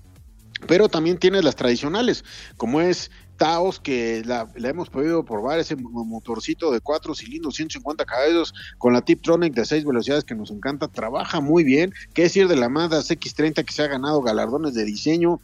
Pero 0.67 0.89
también 0.89 1.19
tienes 1.19 1.45
las 1.45 1.57
tradicionales, 1.57 2.25
como 2.57 2.81
es 2.81 3.11
Taos, 3.37 3.81
que 3.81 4.23
la, 4.27 4.49
hemos 4.57 4.91
podido 4.91 5.25
probar, 5.25 5.59
ese 5.59 5.77
motorcito 5.77 6.71
de 6.71 6.81
cuatro 6.81 7.15
cilindros, 7.15 7.55
150 7.55 8.05
caballos, 8.05 8.53
con 8.77 8.93
la 8.93 9.01
Tiptronic 9.01 9.55
de 9.55 9.65
seis 9.65 9.85
velocidades 9.85 10.25
que 10.25 10.35
nos 10.35 10.51
encanta, 10.51 10.89
trabaja 10.89 11.41
muy 11.41 11.65
bien. 11.65 11.95
Qué 12.13 12.23
decir 12.23 12.49
de 12.49 12.57
la 12.57 12.69
Mazda 12.69 13.01
X30 13.01 13.65
que 13.65 13.73
se 13.73 13.83
ha 13.85 13.87
ganado 13.87 14.21
galardones 14.21 14.75
de 14.75 14.85
diseño, 14.85 15.41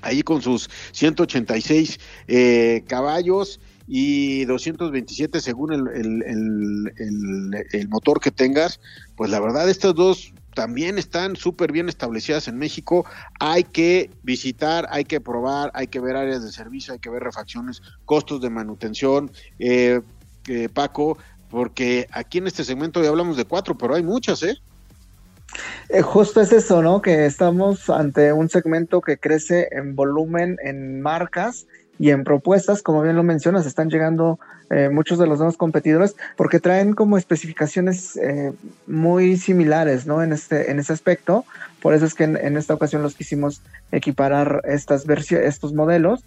ahí 0.00 0.22
con 0.22 0.40
sus 0.40 0.70
186 0.92 1.98
eh, 2.28 2.84
caballos 2.86 3.60
y 3.86 4.44
227 4.46 5.40
según 5.40 5.72
el, 5.72 5.88
el, 7.72 7.88
motor 7.88 8.20
que 8.20 8.30
tengas, 8.30 8.80
pues 9.16 9.30
la 9.30 9.40
verdad 9.40 9.68
estas 9.68 9.94
dos 9.94 10.32
también 10.54 10.98
están 10.98 11.36
súper 11.36 11.72
bien 11.72 11.88
establecidas 11.88 12.48
en 12.48 12.56
México. 12.56 13.04
Hay 13.40 13.64
que 13.64 14.10
visitar, 14.22 14.86
hay 14.90 15.04
que 15.04 15.20
probar, 15.20 15.70
hay 15.74 15.88
que 15.88 16.00
ver 16.00 16.16
áreas 16.16 16.44
de 16.44 16.52
servicio, 16.52 16.94
hay 16.94 17.00
que 17.00 17.10
ver 17.10 17.22
refacciones, 17.22 17.82
costos 18.04 18.40
de 18.40 18.50
manutención. 18.50 19.30
Eh, 19.58 20.00
eh, 20.46 20.68
Paco, 20.72 21.18
porque 21.50 22.06
aquí 22.12 22.38
en 22.38 22.46
este 22.46 22.64
segmento 22.64 23.02
ya 23.02 23.08
hablamos 23.08 23.36
de 23.36 23.44
cuatro, 23.44 23.76
pero 23.76 23.94
hay 23.94 24.02
muchas, 24.02 24.42
¿eh? 24.42 24.56
¿eh? 25.88 26.02
justo 26.02 26.40
es 26.40 26.52
eso, 26.52 26.82
¿no? 26.82 27.00
Que 27.00 27.26
estamos 27.26 27.88
ante 27.90 28.32
un 28.32 28.48
segmento 28.48 29.00
que 29.00 29.18
crece 29.18 29.68
en 29.72 29.96
volumen, 29.96 30.56
en 30.62 31.00
marcas 31.00 31.66
y 31.98 32.10
en 32.10 32.24
propuestas, 32.24 32.82
como 32.82 33.02
bien 33.02 33.16
lo 33.16 33.22
mencionas, 33.22 33.66
están 33.66 33.88
llegando 33.88 34.38
eh, 34.70 34.88
muchos 34.88 35.18
de 35.18 35.26
los 35.26 35.38
nuevos 35.38 35.56
competidores 35.56 36.16
porque 36.36 36.58
traen 36.58 36.94
como 36.94 37.18
especificaciones 37.18 38.16
eh, 38.16 38.52
muy 38.86 39.36
similares, 39.36 40.06
¿no? 40.06 40.22
En 40.22 40.32
este, 40.32 40.70
en 40.70 40.78
ese 40.78 40.92
aspecto. 40.92 41.44
Por 41.80 41.94
eso 41.94 42.06
es 42.06 42.14
que 42.14 42.24
en, 42.24 42.56
esta 42.56 42.74
ocasión 42.74 43.02
los 43.02 43.14
quisimos 43.14 43.62
equiparar 43.92 44.62
estas 44.64 45.04
estos 45.08 45.74
modelos. 45.74 46.24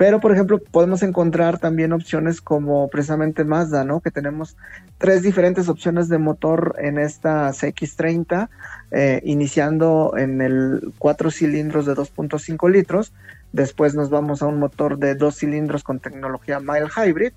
Pero, 0.00 0.18
por 0.18 0.32
ejemplo, 0.32 0.58
podemos 0.58 1.02
encontrar 1.02 1.58
también 1.58 1.92
opciones 1.92 2.40
como 2.40 2.88
precisamente 2.88 3.44
Mazda, 3.44 3.84
¿no? 3.84 4.00
Que 4.00 4.10
tenemos 4.10 4.56
tres 4.96 5.20
diferentes 5.20 5.68
opciones 5.68 6.08
de 6.08 6.16
motor 6.16 6.74
en 6.78 6.98
esta 6.98 7.50
CX30, 7.50 8.48
eh, 8.92 9.20
iniciando 9.24 10.14
en 10.16 10.40
el 10.40 10.94
cuatro 10.96 11.30
cilindros 11.30 11.84
de 11.84 11.94
2.5 11.94 12.70
litros, 12.70 13.12
Después 13.52 13.94
nos 13.94 14.10
vamos 14.10 14.42
a 14.42 14.46
un 14.46 14.58
motor 14.58 14.98
de 14.98 15.14
dos 15.14 15.36
cilindros 15.36 15.82
con 15.82 16.00
tecnología 16.00 16.60
mild 16.60 16.90
hybrid. 16.96 17.32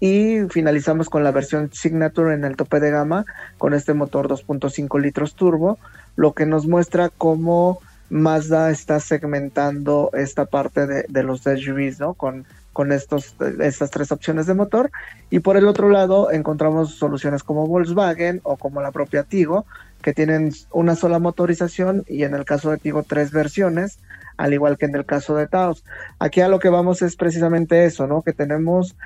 y 0.00 0.48
finalizamos 0.50 1.08
con 1.08 1.24
la 1.24 1.30
versión 1.30 1.70
Signature 1.72 2.34
en 2.34 2.44
el 2.44 2.56
tope 2.56 2.80
de 2.80 2.90
gama 2.90 3.24
con 3.58 3.72
este 3.74 3.94
motor 3.94 4.28
2.5 4.28 5.00
litros 5.00 5.34
turbo, 5.34 5.78
lo 6.16 6.34
que 6.34 6.46
nos 6.46 6.66
muestra 6.66 7.08
cómo 7.08 7.80
Mazda 8.10 8.70
está 8.70 9.00
segmentando 9.00 10.10
esta 10.12 10.44
parte 10.44 10.86
de, 10.86 11.06
de 11.08 11.22
los 11.22 11.40
SUVs, 11.40 12.00
¿no? 12.00 12.14
Con, 12.14 12.44
con 12.74 12.92
estos, 12.92 13.36
estas 13.60 13.90
tres 13.90 14.12
opciones 14.12 14.46
de 14.46 14.52
motor. 14.52 14.90
Y 15.30 15.38
por 15.38 15.56
el 15.56 15.66
otro 15.66 15.88
lado 15.88 16.30
encontramos 16.30 16.96
soluciones 16.96 17.42
como 17.42 17.66
Volkswagen 17.66 18.40
o 18.42 18.58
como 18.58 18.82
la 18.82 18.92
propia 18.92 19.22
Tigo, 19.22 19.64
que 20.02 20.12
tienen 20.12 20.52
una 20.70 20.96
sola 20.96 21.18
motorización 21.18 22.04
y 22.06 22.24
en 22.24 22.34
el 22.34 22.44
caso 22.44 22.70
de 22.70 22.76
Tigo 22.76 23.04
tres 23.04 23.30
versiones, 23.30 24.00
al 24.36 24.52
igual 24.52 24.76
que 24.76 24.84
en 24.84 24.94
el 24.94 25.06
caso 25.06 25.34
de 25.36 25.46
Taos. 25.46 25.84
Aquí 26.18 26.42
a 26.42 26.48
lo 26.48 26.58
que 26.58 26.68
vamos 26.68 27.00
es 27.00 27.16
precisamente 27.16 27.86
eso, 27.86 28.06
¿no? 28.06 28.20
Que 28.20 28.34
tenemos 28.34 28.96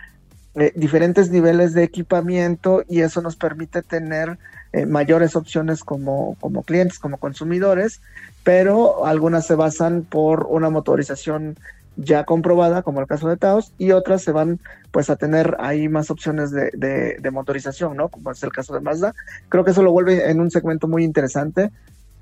eh, 0.57 0.72
diferentes 0.74 1.31
niveles 1.31 1.74
de 1.74 1.85
equipamiento 1.85 2.83
y 2.88 3.02
eso 3.02 3.20
nos 3.20 3.37
permite 3.37 3.83
tener 3.83 4.38
eh, 4.72 4.87
mayores 4.87 5.37
opciones 5.37 5.85
como, 5.85 6.37
como 6.40 6.62
clientes, 6.62 6.98
como 6.98 7.18
consumidores, 7.18 8.00
pero 8.42 9.04
algunas 9.07 9.46
se 9.46 9.54
basan 9.54 10.02
por 10.02 10.46
una 10.48 10.70
motorización 10.70 11.59
ya 11.98 12.24
comprobada, 12.24 12.82
como 12.82 13.00
el 13.00 13.06
caso 13.06 13.28
de 13.28 13.37
Taos, 13.37 13.72
y 13.76 13.90
otras 13.90 14.22
se 14.22 14.32
van 14.32 14.61
pues 14.90 15.11
a 15.11 15.16
tener 15.16 15.56
ahí 15.58 15.88
más 15.88 16.11
opciones 16.11 16.50
de, 16.50 16.70
de, 16.72 17.30
motorización, 17.30 17.96
¿no? 17.96 18.08
Como 18.08 18.30
es 18.30 18.42
el 18.42 18.52
caso 18.52 18.72
de 18.72 18.80
Mazda. 18.80 19.14
Creo 19.48 19.64
que 19.64 19.72
eso 19.72 19.82
lo 19.82 19.92
vuelve 19.92 20.30
en 20.30 20.40
un 20.40 20.50
segmento 20.50 20.88
muy 20.88 21.04
interesante 21.04 21.70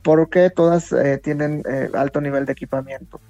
porque 0.03 0.51
todas 0.51 0.93
eh, 0.93 1.21
tienen 1.23 1.63
alto 1.95 2.21
nivel 2.21 2.47
de 2.47 2.53
equipamiento. 2.53 3.21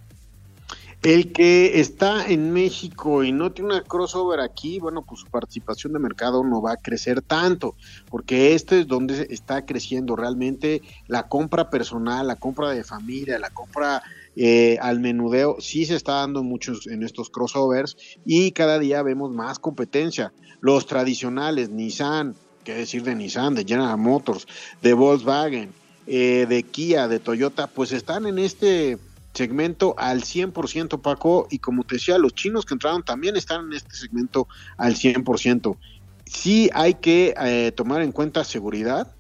El 1.03 1.33
que 1.33 1.79
está 1.79 2.27
en 2.27 2.53
México 2.53 3.23
y 3.23 3.31
no 3.31 3.53
tiene 3.53 3.75
una 3.75 3.83
crossover 3.83 4.41
aquí, 4.41 4.81
bueno, 4.81 5.03
pues 5.03 5.21
su 5.21 5.27
participación 5.27 5.93
de 5.93 5.99
mercado 5.99 6.43
no 6.43 6.63
va 6.63 6.73
a 6.73 6.77
crecer 6.77 7.23
tanto, 7.23 7.77
porque 8.11 8.55
este 8.55 8.81
es 8.81 8.89
donde 8.89 9.27
está 9.31 9.65
creciendo 9.65 10.17
realmente 10.17 10.83
la 11.07 11.29
compra 11.29 11.71
personal, 11.71 12.27
la 12.27 12.37
compra 12.37 12.71
de 12.71 12.83
familia, 12.83 13.39
la 13.39 13.51
compra 13.51 14.03
eh, 14.37 14.77
al 14.83 15.01
menudeo, 15.01 15.57
sí 15.61 15.87
se 15.87 15.97
está 15.97 16.17
dando 16.17 16.43
muchos 16.43 16.87
en 16.87 17.03
estos 17.03 17.31
crossovers 17.31 17.97
y 18.25 18.53
cada 18.53 18.79
día 18.79 19.03
vemos 19.03 19.33
más 19.33 19.59
competencia. 19.59 20.33
Los 20.61 20.87
tradicionales, 20.87 21.71
Nissan, 21.71 22.35
qué 22.63 22.75
decir 22.75 23.03
de 23.03 23.15
Nissan, 23.15 23.55
de 23.55 23.65
General 23.65 23.97
Motors, 23.97 24.47
de 24.83 24.93
Volkswagen, 24.93 25.71
eh, 26.07 26.47
de 26.49 26.63
Kia, 26.65 27.09
de 27.09 27.19
Toyota, 27.19 27.67
pues 27.67 27.93
están 27.93 28.27
en 28.27 28.39
este 28.39 28.99
segmento 29.33 29.95
al 29.99 30.23
100%, 30.23 31.01
Paco, 31.01 31.47
y 31.51 31.59
como 31.59 31.85
te 31.85 31.97
decía, 31.97 32.19
los 32.19 32.35
chinos 32.35 32.65
que 32.65 32.75
entraron 32.75 33.03
también 33.03 33.37
están 33.37 33.67
en 33.67 33.73
este 33.73 33.95
segmento 33.97 34.49
al 34.77 34.97
100%. 34.97 35.77
Sí 36.25 36.71
hay 36.75 36.95
que 36.95 37.35
eh, 37.41 37.73
tomar 37.75 38.03
en 38.03 38.13
cuenta 38.13 38.45
seguridad, 38.45 39.13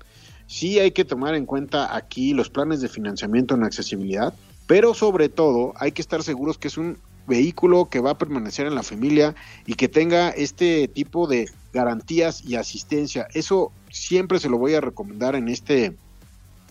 sí 0.46 0.78
hay 0.78 0.90
que 0.90 1.04
tomar 1.04 1.34
en 1.34 1.46
cuenta 1.46 1.94
aquí 1.94 2.34
los 2.34 2.50
planes 2.50 2.80
de 2.80 2.88
financiamiento 2.88 3.54
en 3.54 3.64
accesibilidad, 3.64 4.34
pero 4.66 4.94
sobre 4.94 5.28
todo 5.28 5.72
hay 5.76 5.92
que 5.92 6.02
estar 6.02 6.22
seguros 6.22 6.58
que 6.58 6.68
es 6.68 6.76
un 6.76 6.98
vehículo 7.26 7.86
que 7.86 8.00
va 8.00 8.12
a 8.12 8.18
permanecer 8.18 8.66
en 8.66 8.74
la 8.74 8.82
familia 8.82 9.34
y 9.66 9.74
que 9.74 9.88
tenga 9.88 10.30
este 10.30 10.88
tipo 10.88 11.26
de 11.26 11.50
garantías 11.72 12.44
y 12.44 12.54
asistencia. 12.54 13.26
Eso 13.34 13.72
siempre 13.90 14.38
se 14.38 14.48
lo 14.48 14.58
voy 14.58 14.74
a 14.74 14.80
recomendar 14.80 15.34
en 15.34 15.48
este 15.48 15.96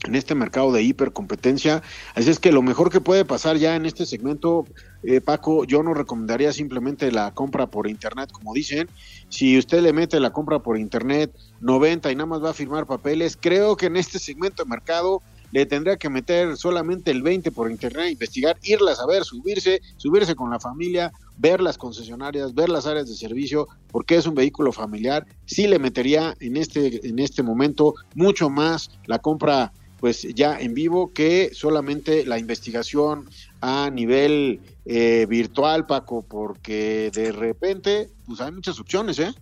en 0.04 0.14
este 0.14 0.36
mercado 0.36 0.72
de 0.72 0.84
hipercompetencia. 0.84 1.82
Así 2.14 2.30
es 2.30 2.40
que 2.40 2.52
lo 2.52 2.62
mejor 2.62 2.92
que 2.92 3.02
puede 3.02 3.26
pasar 3.26 3.58
ya 3.58 3.76
en 3.76 3.86
este 3.86 4.06
segmento, 4.06 4.68
eh, 5.04 5.20
Paco, 5.20 5.64
yo 5.66 5.82
no 5.82 5.94
recomendaría 5.94 6.54
simplemente 6.54 7.12
la 7.12 7.32
compra 7.32 7.68
por 7.68 7.88
internet, 7.88 8.32
como 8.32 8.54
dicen. 8.54 8.88
Si 9.30 9.58
usted 9.58 9.82
le 9.82 9.94
mete 9.94 10.20
la 10.20 10.32
compra 10.32 10.60
por 10.60 10.78
internet 10.78 11.32
90 11.62 12.12
y 12.12 12.16
nada 12.16 12.28
más 12.28 12.44
va 12.44 12.52
a 12.52 12.54
firmar 12.54 12.86
papeles, 12.86 13.38
creo 13.40 13.76
que 13.78 13.88
en 13.88 13.98
este 13.98 14.20
segmento 14.20 14.64
de 14.64 14.70
mercado 14.70 15.24
le 15.52 15.66
tendría 15.66 15.98
que 15.98 16.10
meter 16.10 16.58
solamente 16.58 17.12
el 17.12 17.22
20 17.22 17.52
por 17.52 17.70
internet, 17.70 18.12
investigar, 18.12 18.58
irlas 18.64 19.00
a 19.00 19.06
ver, 19.06 19.24
subirse, 19.24 19.82
subirse 19.98 20.36
con 20.36 20.50
la 20.50 20.60
familia, 20.60 21.12
ver 21.38 21.62
las 21.62 21.78
concesionarias, 21.78 22.54
ver 22.54 22.70
las 22.70 22.86
áreas 22.88 23.08
de 23.08 23.16
servicio, 23.16 23.68
porque 23.92 24.16
es 24.16 24.26
un 24.26 24.36
vehículo 24.36 24.72
familiar. 24.72 25.26
Sí 25.46 25.68
le 25.68 25.80
metería 25.80 26.36
en 26.40 26.58
este, 26.58 27.08
en 27.08 27.20
este 27.20 27.44
momento 27.44 27.96
mucho 28.14 28.50
más 28.50 28.92
la 29.06 29.20
compra 29.20 29.72
pues 30.00 30.22
ya 30.36 30.60
en 30.60 30.74
vivo 30.74 31.14
que 31.14 31.52
solamente 31.54 32.26
la 32.26 32.38
investigación 32.38 33.28
a 33.62 33.90
nivel 33.90 34.60
eh, 34.86 35.26
virtual, 35.28 35.88
Paco, 35.88 36.22
porque 36.22 37.10
de 37.14 37.32
repente 37.32 38.10
pues 38.28 38.42
hay 38.42 38.52
muchas 38.52 38.80
opciones, 38.80 39.18
¿eh? 39.20 39.34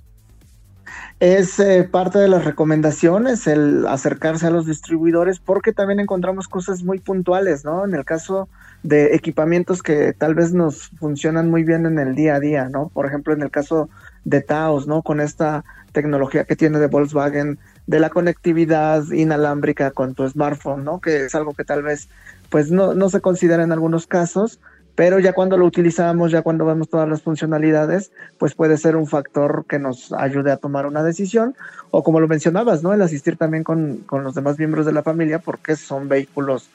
Es 1.19 1.59
eh, 1.59 1.87
parte 1.89 2.19
de 2.19 2.27
las 2.27 2.45
recomendaciones 2.45 3.47
el 3.47 3.87
acercarse 3.87 4.47
a 4.47 4.51
los 4.51 4.65
distribuidores 4.65 5.39
porque 5.39 5.71
también 5.71 5.99
encontramos 5.99 6.47
cosas 6.47 6.83
muy 6.83 6.99
puntuales, 6.99 7.63
¿no? 7.63 7.85
En 7.85 7.93
el 7.93 8.05
caso 8.05 8.49
de 8.83 9.15
equipamientos 9.15 9.81
que 9.81 10.13
tal 10.13 10.35
vez 10.35 10.53
nos 10.53 10.89
funcionan 10.99 11.49
muy 11.49 11.63
bien 11.63 11.85
en 11.85 11.99
el 11.99 12.15
día 12.15 12.35
a 12.35 12.39
día, 12.39 12.69
¿no? 12.69 12.89
Por 12.89 13.05
ejemplo, 13.05 13.33
en 13.33 13.41
el 13.41 13.51
caso 13.51 13.89
de 14.25 14.41
Taos, 14.41 14.87
¿no? 14.87 15.01
Con 15.01 15.21
esta 15.21 15.63
tecnología 15.93 16.43
que 16.43 16.55
tiene 16.55 16.79
de 16.79 16.87
Volkswagen 16.87 17.59
de 17.87 17.99
la 17.99 18.09
conectividad 18.09 19.03
inalámbrica 19.11 19.91
con 19.91 20.15
tu 20.15 20.27
smartphone, 20.27 20.83
¿no? 20.83 20.99
Que 20.99 21.25
es 21.25 21.35
algo 21.35 21.53
que 21.53 21.63
tal 21.63 21.83
vez 21.83 22.09
pues 22.49 22.69
no, 22.69 22.93
no 22.93 23.09
se 23.09 23.21
considera 23.21 23.63
en 23.63 23.71
algunos 23.71 24.05
casos, 24.05 24.59
pero 24.95 25.19
ya 25.19 25.33
cuando 25.33 25.57
lo 25.57 25.65
utilizamos, 25.65 26.31
ya 26.31 26.41
cuando 26.41 26.65
vemos 26.65 26.89
todas 26.89 27.09
las 27.09 27.21
funcionalidades, 27.21 28.11
pues 28.37 28.53
puede 28.53 28.77
ser 28.77 28.95
un 28.95 29.07
factor 29.07 29.65
que 29.67 29.79
nos 29.79 30.13
ayude 30.13 30.51
a 30.51 30.57
tomar 30.57 30.85
una 30.85 31.03
decisión, 31.03 31.55
o 31.91 32.03
como 32.03 32.19
lo 32.19 32.27
mencionabas, 32.27 32.83
¿no? 32.83 32.93
El 32.93 33.01
asistir 33.01 33.37
también 33.37 33.63
con, 33.63 33.97
con 34.05 34.23
los 34.23 34.35
demás 34.35 34.59
miembros 34.59 34.85
de 34.85 34.93
la 34.93 35.03
familia, 35.03 35.39
porque 35.39 35.75
son 35.75 36.07
vehículos 36.07 36.69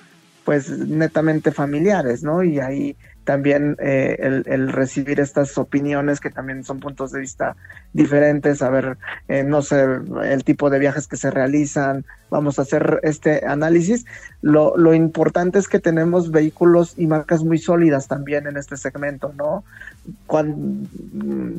pues 0.44 0.70
netamente 0.70 1.52
familiares, 1.52 2.22
¿no? 2.22 2.42
Y 2.42 2.58
ahí 2.58 2.96
también 3.28 3.76
eh, 3.78 4.42
el, 4.46 4.72
recibir 4.72 5.20
estas 5.20 5.58
opiniones 5.58 6.18
que 6.18 6.30
también 6.30 6.64
son 6.64 6.80
puntos 6.80 7.12
de 7.12 7.20
vista 7.20 7.56
diferentes, 7.92 8.62
a 8.62 8.70
ver, 8.70 8.96
eh, 9.28 9.44
no 9.44 9.60
sé, 9.60 9.84
el 10.24 10.44
tipo 10.44 10.70
de 10.70 10.78
viajes 10.78 11.06
que 11.06 11.18
se 11.18 11.30
realizan, 11.30 12.06
vamos 12.30 12.58
a 12.58 12.62
hacer 12.62 13.00
este 13.02 13.44
análisis. 13.46 14.06
Lo, 14.40 14.78
lo 14.78 14.94
importante 14.94 15.58
es 15.58 15.68
que 15.68 15.78
tenemos 15.78 16.30
vehículos 16.30 16.94
y 16.96 17.06
marcas 17.06 17.44
muy 17.44 17.58
sólidas 17.58 18.08
también 18.08 18.46
en 18.46 18.56
este 18.56 18.78
segmento, 18.78 19.34
¿no? 19.36 19.62
Cuando, 20.26 20.88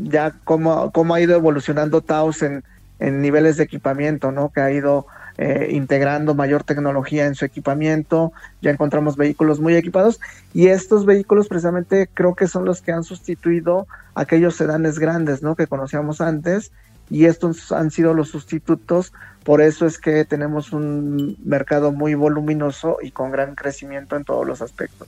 ya 0.05 0.33
cómo, 0.45 0.91
cómo 0.91 1.13
ha 1.13 1.21
ido 1.21 1.35
evolucionando 1.35 2.01
Taos 2.01 2.41
en, 2.41 2.63
en 2.97 3.21
niveles 3.21 3.57
de 3.57 3.65
equipamiento, 3.65 4.31
¿no? 4.31 4.49
Que 4.49 4.61
ha 4.61 4.71
ido 4.71 5.05
eh, 5.41 5.69
integrando 5.71 6.35
mayor 6.35 6.65
tecnología 6.65 7.25
en 7.25 7.33
su 7.33 7.45
equipamiento, 7.45 8.33
ya 8.61 8.71
encontramos 8.71 9.15
vehículos 9.15 9.61
muy 9.61 9.73
equipados 9.73 10.19
y 10.53 10.67
estos 10.67 11.05
vehículos 11.05 11.47
precisamente 11.47 12.09
creo 12.13 12.35
que 12.35 12.45
son 12.49 12.65
los 12.65 12.81
que 12.81 12.91
han 12.91 13.05
sustituido 13.05 13.87
aquellos 14.15 14.55
sedanes 14.55 14.99
grandes, 14.99 15.41
¿no? 15.41 15.55
Que 15.55 15.65
conocíamos 15.65 16.19
antes 16.19 16.73
y 17.09 17.23
estos 17.23 17.71
han 17.71 17.89
sido 17.89 18.13
los 18.13 18.27
sustitutos, 18.27 19.13
por 19.45 19.61
eso 19.61 19.85
es 19.85 19.97
que 19.97 20.25
tenemos 20.25 20.73
un 20.73 21.37
mercado 21.41 21.93
muy 21.93 22.15
voluminoso 22.15 22.97
y 23.01 23.11
con 23.11 23.31
gran 23.31 23.55
crecimiento 23.55 24.17
en 24.17 24.25
todos 24.25 24.45
los 24.45 24.61
aspectos. 24.61 25.07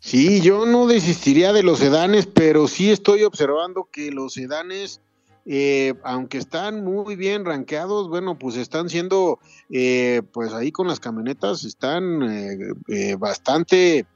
Sí, 0.00 0.40
yo 0.40 0.66
no 0.66 0.88
desistiría 0.88 1.52
de 1.52 1.62
los 1.62 1.78
sedanes, 1.78 2.26
pero 2.26 2.66
sí 2.66 2.90
estoy 2.90 3.22
observando 3.22 3.88
que 3.92 4.10
los 4.10 4.32
sedanes 4.32 5.00
eh, 5.46 5.94
aunque 6.04 6.38
están 6.38 6.84
muy 6.84 7.16
bien 7.16 7.44
rankeados, 7.44 8.08
bueno, 8.08 8.38
pues 8.38 8.56
están 8.56 8.88
siendo, 8.88 9.38
eh, 9.70 10.22
pues 10.32 10.54
ahí 10.54 10.72
con 10.72 10.88
las 10.88 11.00
camionetas 11.00 11.64
están 11.64 12.22
eh, 12.88 13.16
bastante 13.18 14.06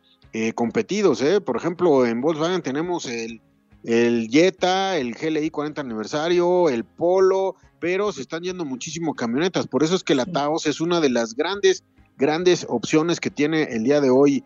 competidos, 0.54 1.24
Por 1.44 1.56
ejemplo, 1.56 2.06
en 2.06 2.20
Volkswagen 2.20 2.62
tenemos 2.62 3.06
el, 3.06 3.40
el 3.82 4.28
Jetta, 4.28 4.96
el 4.96 5.14
GLI 5.14 5.50
40 5.50 5.80
aniversario, 5.80 6.68
el 6.68 6.84
Polo, 6.84 7.56
pero 7.80 8.12
se 8.12 8.20
están 8.20 8.42
yendo 8.42 8.64
muchísimo 8.64 9.14
camionetas, 9.14 9.66
por 9.66 9.82
eso 9.82 9.96
es 9.96 10.04
que 10.04 10.14
la 10.14 10.26
Taos 10.26 10.66
es 10.66 10.80
una 10.80 11.00
de 11.00 11.10
las 11.10 11.34
grandes, 11.34 11.82
grandes 12.18 12.66
opciones 12.68 13.18
que 13.18 13.30
tiene 13.30 13.64
el 13.64 13.82
día 13.82 14.00
de 14.00 14.10
hoy 14.10 14.44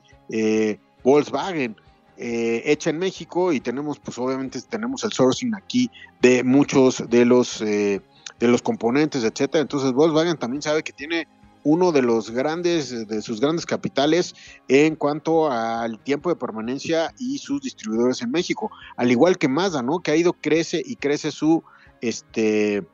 Volkswagen. 1.03 1.77
Eh, 2.25 2.63
hecha 2.71 2.91
en 2.91 3.01
México 3.01 3.53
y 3.53 3.59
tenemos, 3.59 3.99
pues 3.99 4.17
obviamente 4.17 4.61
tenemos 4.63 5.03
el 5.03 5.11
sourcing 5.11 5.57
aquí 5.57 5.91
de 6.21 6.45
muchos 6.45 7.03
de 7.11 7.25
los, 7.25 7.61
eh, 7.63 8.01
de 8.39 8.47
los 8.47 8.63
componentes, 8.63 9.25
etcétera. 9.25 9.61
Entonces 9.61 9.93
Volkswagen 9.93 10.37
también 10.37 10.63
sabe 10.63 10.85
que 10.85 10.93
tiene 10.93 11.27
uno 11.65 11.91
de 11.91 12.03
los 12.03 12.31
grandes, 12.31 13.09
de 13.09 13.23
sus 13.23 13.41
grandes 13.41 13.67
capitales 13.67 14.37
en 14.69 14.95
cuanto 14.95 15.51
al 15.51 15.99
tiempo 15.99 16.31
de 16.31 16.37
permanencia 16.37 17.13
y 17.19 17.39
sus 17.39 17.61
distribuidores 17.61 18.23
en 18.23 18.31
México, 18.31 18.71
al 18.97 19.11
igual 19.11 19.37
que 19.37 19.49
Mazda, 19.49 19.83
¿no? 19.83 19.99
Que 19.99 20.13
ha 20.13 20.17
ido, 20.17 20.33
crece 20.33 20.81
y 20.85 20.95
crece 20.95 21.33
su, 21.33 21.65
este, 22.01 22.87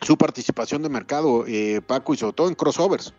su 0.00 0.18
participación 0.18 0.82
de 0.82 0.88
mercado, 0.88 1.44
eh, 1.46 1.82
Paco, 1.86 2.14
y 2.14 2.16
sobre 2.16 2.32
todo 2.32 2.48
en 2.48 2.56
crossovers. 2.56 3.14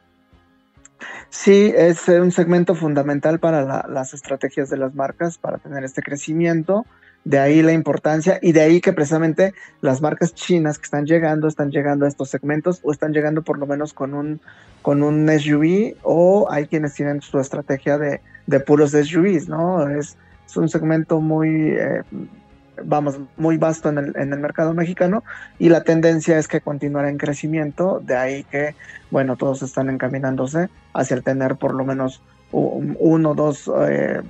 Sí, 1.30 1.74
es 1.76 2.08
un 2.08 2.32
segmento 2.32 2.76
fundamental 2.76 3.40
para 3.40 3.88
las 3.88 4.14
estrategias 4.14 4.70
de 4.70 4.78
las 4.78 4.96
marcas 4.96 5.38
para 5.38 5.58
tener 5.58 5.84
este 5.84 6.02
crecimiento. 6.02 6.86
de 7.24 7.40
ahí 7.40 7.62
la 7.62 7.74
importancia 7.74 8.40
y 8.42 8.54
de 8.54 8.62
ahí 8.62 8.80
que 8.80 8.94
precisamente 8.94 9.54
las 9.82 10.02
marcas 10.02 10.34
chinas 10.34 10.78
que 10.78 10.86
están 10.86 11.06
llegando, 11.06 11.50
están 11.50 11.72
llegando 11.72 12.06
a 12.06 12.08
estos 12.08 12.30
segmentos 12.30 12.80
o 12.84 12.92
están 12.94 13.12
llegando 13.12 13.42
por 13.42 13.60
lo 13.60 13.66
menos 13.66 13.94
con 13.94 14.14
un, 14.14 14.40
con 14.82 15.04
un 15.04 15.28
SUV 15.28 15.98
o 16.04 16.48
hay 16.50 16.68
quienes 16.68 16.94
tienen 16.94 17.22
su 17.22 17.38
estrategia 17.40 17.98
de, 17.98 18.22
de 18.46 18.60
puros 18.62 18.92
SUVs, 18.92 19.50
¿no? 19.50 19.90
Es, 19.90 20.18
un 20.56 20.70
segmento 20.70 21.20
muy... 21.20 21.72
Eh, 21.72 22.02
vamos, 22.84 23.20
muy 23.38 23.58
vasto 23.58 23.90
en 23.90 23.98
el, 23.98 24.18
en 24.18 24.34
el 24.34 24.40
mercado 24.40 24.74
mexicano 24.74 25.24
y 25.60 25.70
la 25.70 25.84
tendencia 25.84 26.38
es 26.38 26.48
que 26.48 26.62
continuará 26.62 27.10
en 27.10 27.18
crecimiento, 27.18 28.02
de 28.04 28.16
ahí 28.16 28.44
que, 28.46 28.76
bueno, 29.12 29.36
todos 29.36 29.62
están 29.62 29.90
encaminándose 29.90 30.70
hacia 30.94 31.16
el 31.16 31.24
tener 31.24 31.56
por 31.56 31.74
lo 31.74 31.86
menos 31.86 32.22
uno 32.52 33.32
o 33.32 33.36
dos 33.36 33.70
eh, 33.90 34.22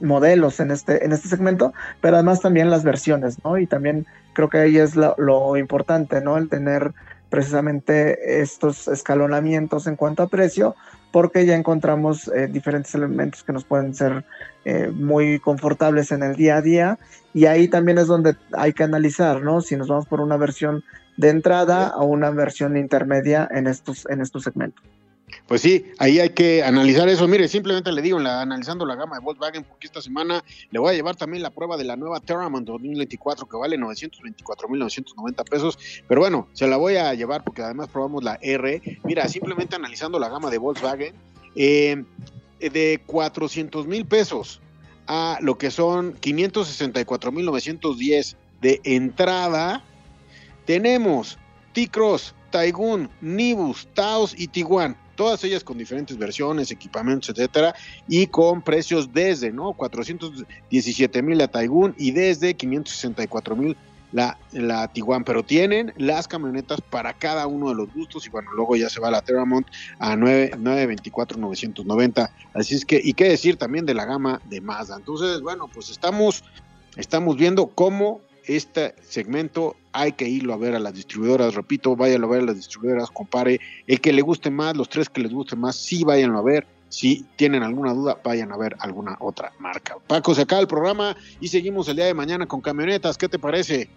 modelos 0.00 0.60
en 0.60 0.70
este, 0.70 1.04
en 1.04 1.12
este 1.12 1.28
segmento, 1.28 1.72
pero 2.00 2.16
además 2.16 2.40
también 2.40 2.70
las 2.70 2.84
versiones, 2.84 3.42
¿no? 3.44 3.58
Y 3.58 3.66
también 3.66 4.06
creo 4.32 4.48
que 4.48 4.58
ahí 4.58 4.78
es 4.78 4.96
lo, 4.96 5.14
lo 5.18 5.56
importante, 5.56 6.20
¿no? 6.20 6.36
El 6.36 6.48
tener 6.48 6.92
precisamente 7.32 8.42
estos 8.42 8.88
escalonamientos 8.88 9.86
en 9.86 9.96
cuanto 9.96 10.22
a 10.22 10.28
precio, 10.28 10.76
porque 11.12 11.46
ya 11.46 11.56
encontramos 11.56 12.28
eh, 12.28 12.46
diferentes 12.46 12.94
elementos 12.94 13.42
que 13.42 13.54
nos 13.54 13.64
pueden 13.64 13.94
ser 13.94 14.26
eh, 14.66 14.88
muy 14.94 15.38
confortables 15.38 16.12
en 16.12 16.22
el 16.22 16.36
día 16.36 16.56
a 16.56 16.60
día 16.60 16.98
y 17.32 17.46
ahí 17.46 17.68
también 17.68 17.96
es 17.96 18.06
donde 18.06 18.36
hay 18.52 18.74
que 18.74 18.84
analizar, 18.84 19.40
¿no? 19.40 19.62
Si 19.62 19.78
nos 19.78 19.88
vamos 19.88 20.06
por 20.06 20.20
una 20.20 20.36
versión 20.36 20.84
de 21.16 21.30
entrada 21.30 21.94
o 21.96 22.04
una 22.04 22.28
versión 22.28 22.76
intermedia 22.76 23.48
en 23.50 23.66
estos, 23.66 24.06
en 24.10 24.20
estos 24.20 24.42
segmentos. 24.42 24.84
Pues 25.48 25.60
sí, 25.60 25.86
ahí 25.98 26.20
hay 26.20 26.30
que 26.30 26.62
analizar 26.62 27.08
eso. 27.08 27.26
Mire, 27.28 27.48
simplemente 27.48 27.92
le 27.92 28.00
digo, 28.00 28.18
la, 28.18 28.40
analizando 28.40 28.86
la 28.86 28.94
gama 28.94 29.16
de 29.16 29.24
Volkswagen, 29.24 29.64
porque 29.64 29.86
esta 29.86 30.00
semana 30.00 30.42
le 30.70 30.78
voy 30.78 30.90
a 30.90 30.94
llevar 30.94 31.16
también 31.16 31.42
la 31.42 31.50
prueba 31.50 31.76
de 31.76 31.84
la 31.84 31.96
nueva 31.96 32.20
Terraman 32.20 32.64
2024 32.64 33.46
que 33.46 33.56
vale 33.56 33.76
924.990 33.76 35.44
pesos. 35.48 35.78
Pero 36.08 36.20
bueno, 36.20 36.48
se 36.52 36.68
la 36.68 36.76
voy 36.76 36.96
a 36.96 37.12
llevar 37.14 37.44
porque 37.44 37.62
además 37.62 37.88
probamos 37.88 38.24
la 38.24 38.38
R. 38.40 38.80
Mira, 39.04 39.28
simplemente 39.28 39.76
analizando 39.76 40.18
la 40.18 40.28
gama 40.28 40.48
de 40.48 40.58
Volkswagen, 40.58 41.14
eh, 41.54 42.02
de 42.60 43.02
400 43.06 43.86
mil 43.86 44.06
pesos 44.06 44.60
a 45.06 45.38
lo 45.40 45.58
que 45.58 45.70
son 45.70 46.18
564.910 46.20 48.36
de 48.60 48.80
entrada, 48.84 49.82
tenemos 50.64 51.38
T-Cross, 51.72 52.34
Taigun, 52.50 53.10
Nibus, 53.20 53.88
Taos 53.94 54.34
y 54.38 54.46
Tiguan 54.46 54.96
todas 55.14 55.42
ellas 55.44 55.64
con 55.64 55.78
diferentes 55.78 56.16
versiones, 56.16 56.70
equipamientos, 56.70 57.30
etcétera, 57.30 57.74
y 58.08 58.26
con 58.26 58.62
precios 58.62 59.12
desde, 59.12 59.52
¿no? 59.52 59.72
417 59.72 61.22
mil 61.22 61.38
la 61.38 61.48
Taigun 61.48 61.94
y 61.98 62.12
desde 62.12 62.54
564 62.54 63.56
mil 63.56 63.76
la, 64.12 64.38
la 64.52 64.88
Tiguan, 64.88 65.24
pero 65.24 65.42
tienen 65.42 65.92
las 65.96 66.28
camionetas 66.28 66.80
para 66.80 67.14
cada 67.14 67.46
uno 67.46 67.70
de 67.70 67.74
los 67.74 67.92
gustos 67.92 68.26
y 68.26 68.30
bueno, 68.30 68.50
luego 68.54 68.76
ya 68.76 68.88
se 68.88 69.00
va 69.00 69.10
la 69.10 69.22
Terramont 69.22 69.66
a 69.98 70.16
9, 70.16 70.52
924 70.58 71.38
990, 71.38 72.30
así 72.54 72.74
es 72.74 72.84
que, 72.84 73.00
y 73.02 73.14
qué 73.14 73.28
decir 73.28 73.56
también 73.56 73.86
de 73.86 73.94
la 73.94 74.04
gama 74.04 74.40
de 74.48 74.60
Mazda. 74.60 74.96
Entonces, 74.96 75.40
bueno, 75.40 75.68
pues 75.72 75.90
estamos, 75.90 76.44
estamos 76.96 77.36
viendo 77.36 77.68
cómo 77.68 78.20
este 78.46 78.94
segmento 79.02 79.76
hay 79.92 80.12
que 80.12 80.28
irlo 80.28 80.54
a 80.54 80.56
ver 80.56 80.74
a 80.74 80.78
las 80.78 80.94
distribuidoras, 80.94 81.54
repito, 81.54 81.96
váyanlo 81.96 82.26
a 82.28 82.30
ver 82.30 82.42
a 82.42 82.46
las 82.46 82.56
distribuidoras, 82.56 83.10
compare 83.10 83.60
el 83.86 84.00
que 84.00 84.12
le 84.12 84.22
guste 84.22 84.50
más, 84.50 84.76
los 84.76 84.88
tres 84.88 85.08
que 85.08 85.20
les 85.20 85.32
guste 85.32 85.56
más, 85.56 85.76
sí 85.76 86.04
váyanlo 86.04 86.38
a 86.38 86.42
ver. 86.42 86.66
Si 86.88 87.24
tienen 87.36 87.62
alguna 87.62 87.94
duda, 87.94 88.18
vayan 88.22 88.52
a 88.52 88.56
ver 88.58 88.76
alguna 88.78 89.16
otra 89.18 89.50
marca. 89.58 89.96
Paco, 90.06 90.34
se 90.34 90.42
acaba 90.42 90.60
el 90.60 90.66
programa 90.66 91.16
y 91.40 91.48
seguimos 91.48 91.88
el 91.88 91.96
día 91.96 92.04
de 92.04 92.12
mañana 92.12 92.46
con 92.46 92.60
camionetas. 92.60 93.16
¿Qué 93.16 93.30
te 93.30 93.38
parece? 93.38 93.88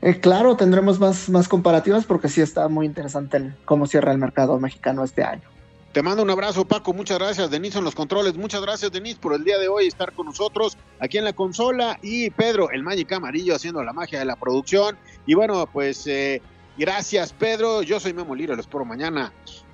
Eh, 0.00 0.18
claro, 0.18 0.56
tendremos 0.56 0.98
más, 0.98 1.28
más 1.28 1.46
comparativas 1.46 2.06
porque 2.06 2.30
sí 2.30 2.40
está 2.40 2.68
muy 2.68 2.86
interesante 2.86 3.54
cómo 3.66 3.86
cierra 3.86 4.12
el 4.12 4.18
mercado 4.18 4.58
mexicano 4.58 5.04
este 5.04 5.22
año. 5.22 5.49
Te 5.92 6.02
mando 6.02 6.22
un 6.22 6.30
abrazo, 6.30 6.64
Paco. 6.64 6.92
Muchas 6.92 7.18
gracias, 7.18 7.50
Denise, 7.50 7.78
en 7.78 7.84
los 7.84 7.96
controles. 7.96 8.36
Muchas 8.36 8.62
gracias, 8.62 8.92
Denise, 8.92 9.18
por 9.18 9.34
el 9.34 9.42
día 9.42 9.58
de 9.58 9.66
hoy 9.66 9.88
estar 9.88 10.12
con 10.12 10.26
nosotros 10.26 10.78
aquí 11.00 11.18
en 11.18 11.24
la 11.24 11.32
consola. 11.32 11.98
Y 12.00 12.30
Pedro, 12.30 12.70
el 12.70 12.84
Magic 12.84 13.10
Amarillo, 13.10 13.56
haciendo 13.56 13.82
la 13.82 13.92
magia 13.92 14.20
de 14.20 14.24
la 14.24 14.36
producción. 14.36 14.96
Y 15.26 15.34
bueno, 15.34 15.66
pues 15.66 16.06
eh, 16.06 16.42
gracias, 16.76 17.32
Pedro. 17.32 17.82
Yo 17.82 18.00
soy 18.00 18.12
Memo 18.12 18.34
Lira, 18.34 18.56
los 18.56 18.66
espero 18.66 18.84
mañana. 18.84 19.32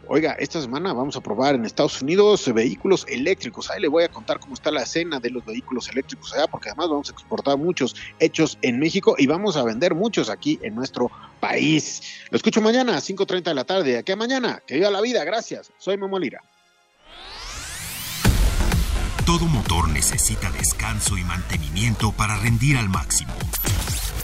Oiga, 0.09 0.37
esta 0.39 0.61
semana 0.61 0.93
vamos 0.93 1.17
a 1.17 1.21
probar 1.21 1.57
en 1.57 1.65
Estados 1.65 2.01
Unidos 2.01 2.53
vehículos 2.55 3.05
eléctricos. 3.09 3.71
Ahí 3.71 3.81
le 3.81 3.89
voy 3.89 4.05
a 4.05 4.09
contar 4.09 4.39
cómo 4.39 4.55
está 4.55 4.71
la 4.71 4.83
escena 4.83 5.19
de 5.19 5.31
los 5.31 5.45
vehículos 5.45 5.89
eléctricos 5.89 6.33
allá, 6.33 6.47
porque 6.47 6.69
además 6.69 6.91
vamos 6.91 7.09
a 7.09 7.13
exportar 7.13 7.59
muchos 7.59 7.97
hechos 8.21 8.57
en 8.63 8.79
México 8.79 9.17
y 9.19 9.27
vamos 9.27 9.57
a 9.57 9.65
vender 9.65 9.97
muchos 9.97 10.31
aquí 10.31 10.61
en 10.63 10.77
nuestro 10.77 11.11
país. 11.41 12.03
Lo 12.31 12.37
escucho 12.37 12.61
mañana 12.61 12.97
a 12.97 13.01
5.30 13.01 13.43
de 13.43 13.55
la 13.55 13.65
tarde. 13.65 13.99
Aquí 13.99 14.15
mañana. 14.15 14.63
Que 14.65 14.77
viva 14.77 14.91
la 14.91 15.01
vida. 15.01 15.25
Gracias. 15.25 15.73
Soy 15.79 15.97
Memo 15.97 16.19
Lira. 16.21 16.41
Todo 19.27 19.47
motor 19.47 19.89
necesita 19.89 20.53
descanso 20.53 21.19
y 21.19 21.25
mantenimiento 21.25 22.13
para 22.13 22.37
rendir 22.37 22.77
al 22.77 22.89
máximo. 22.89 23.35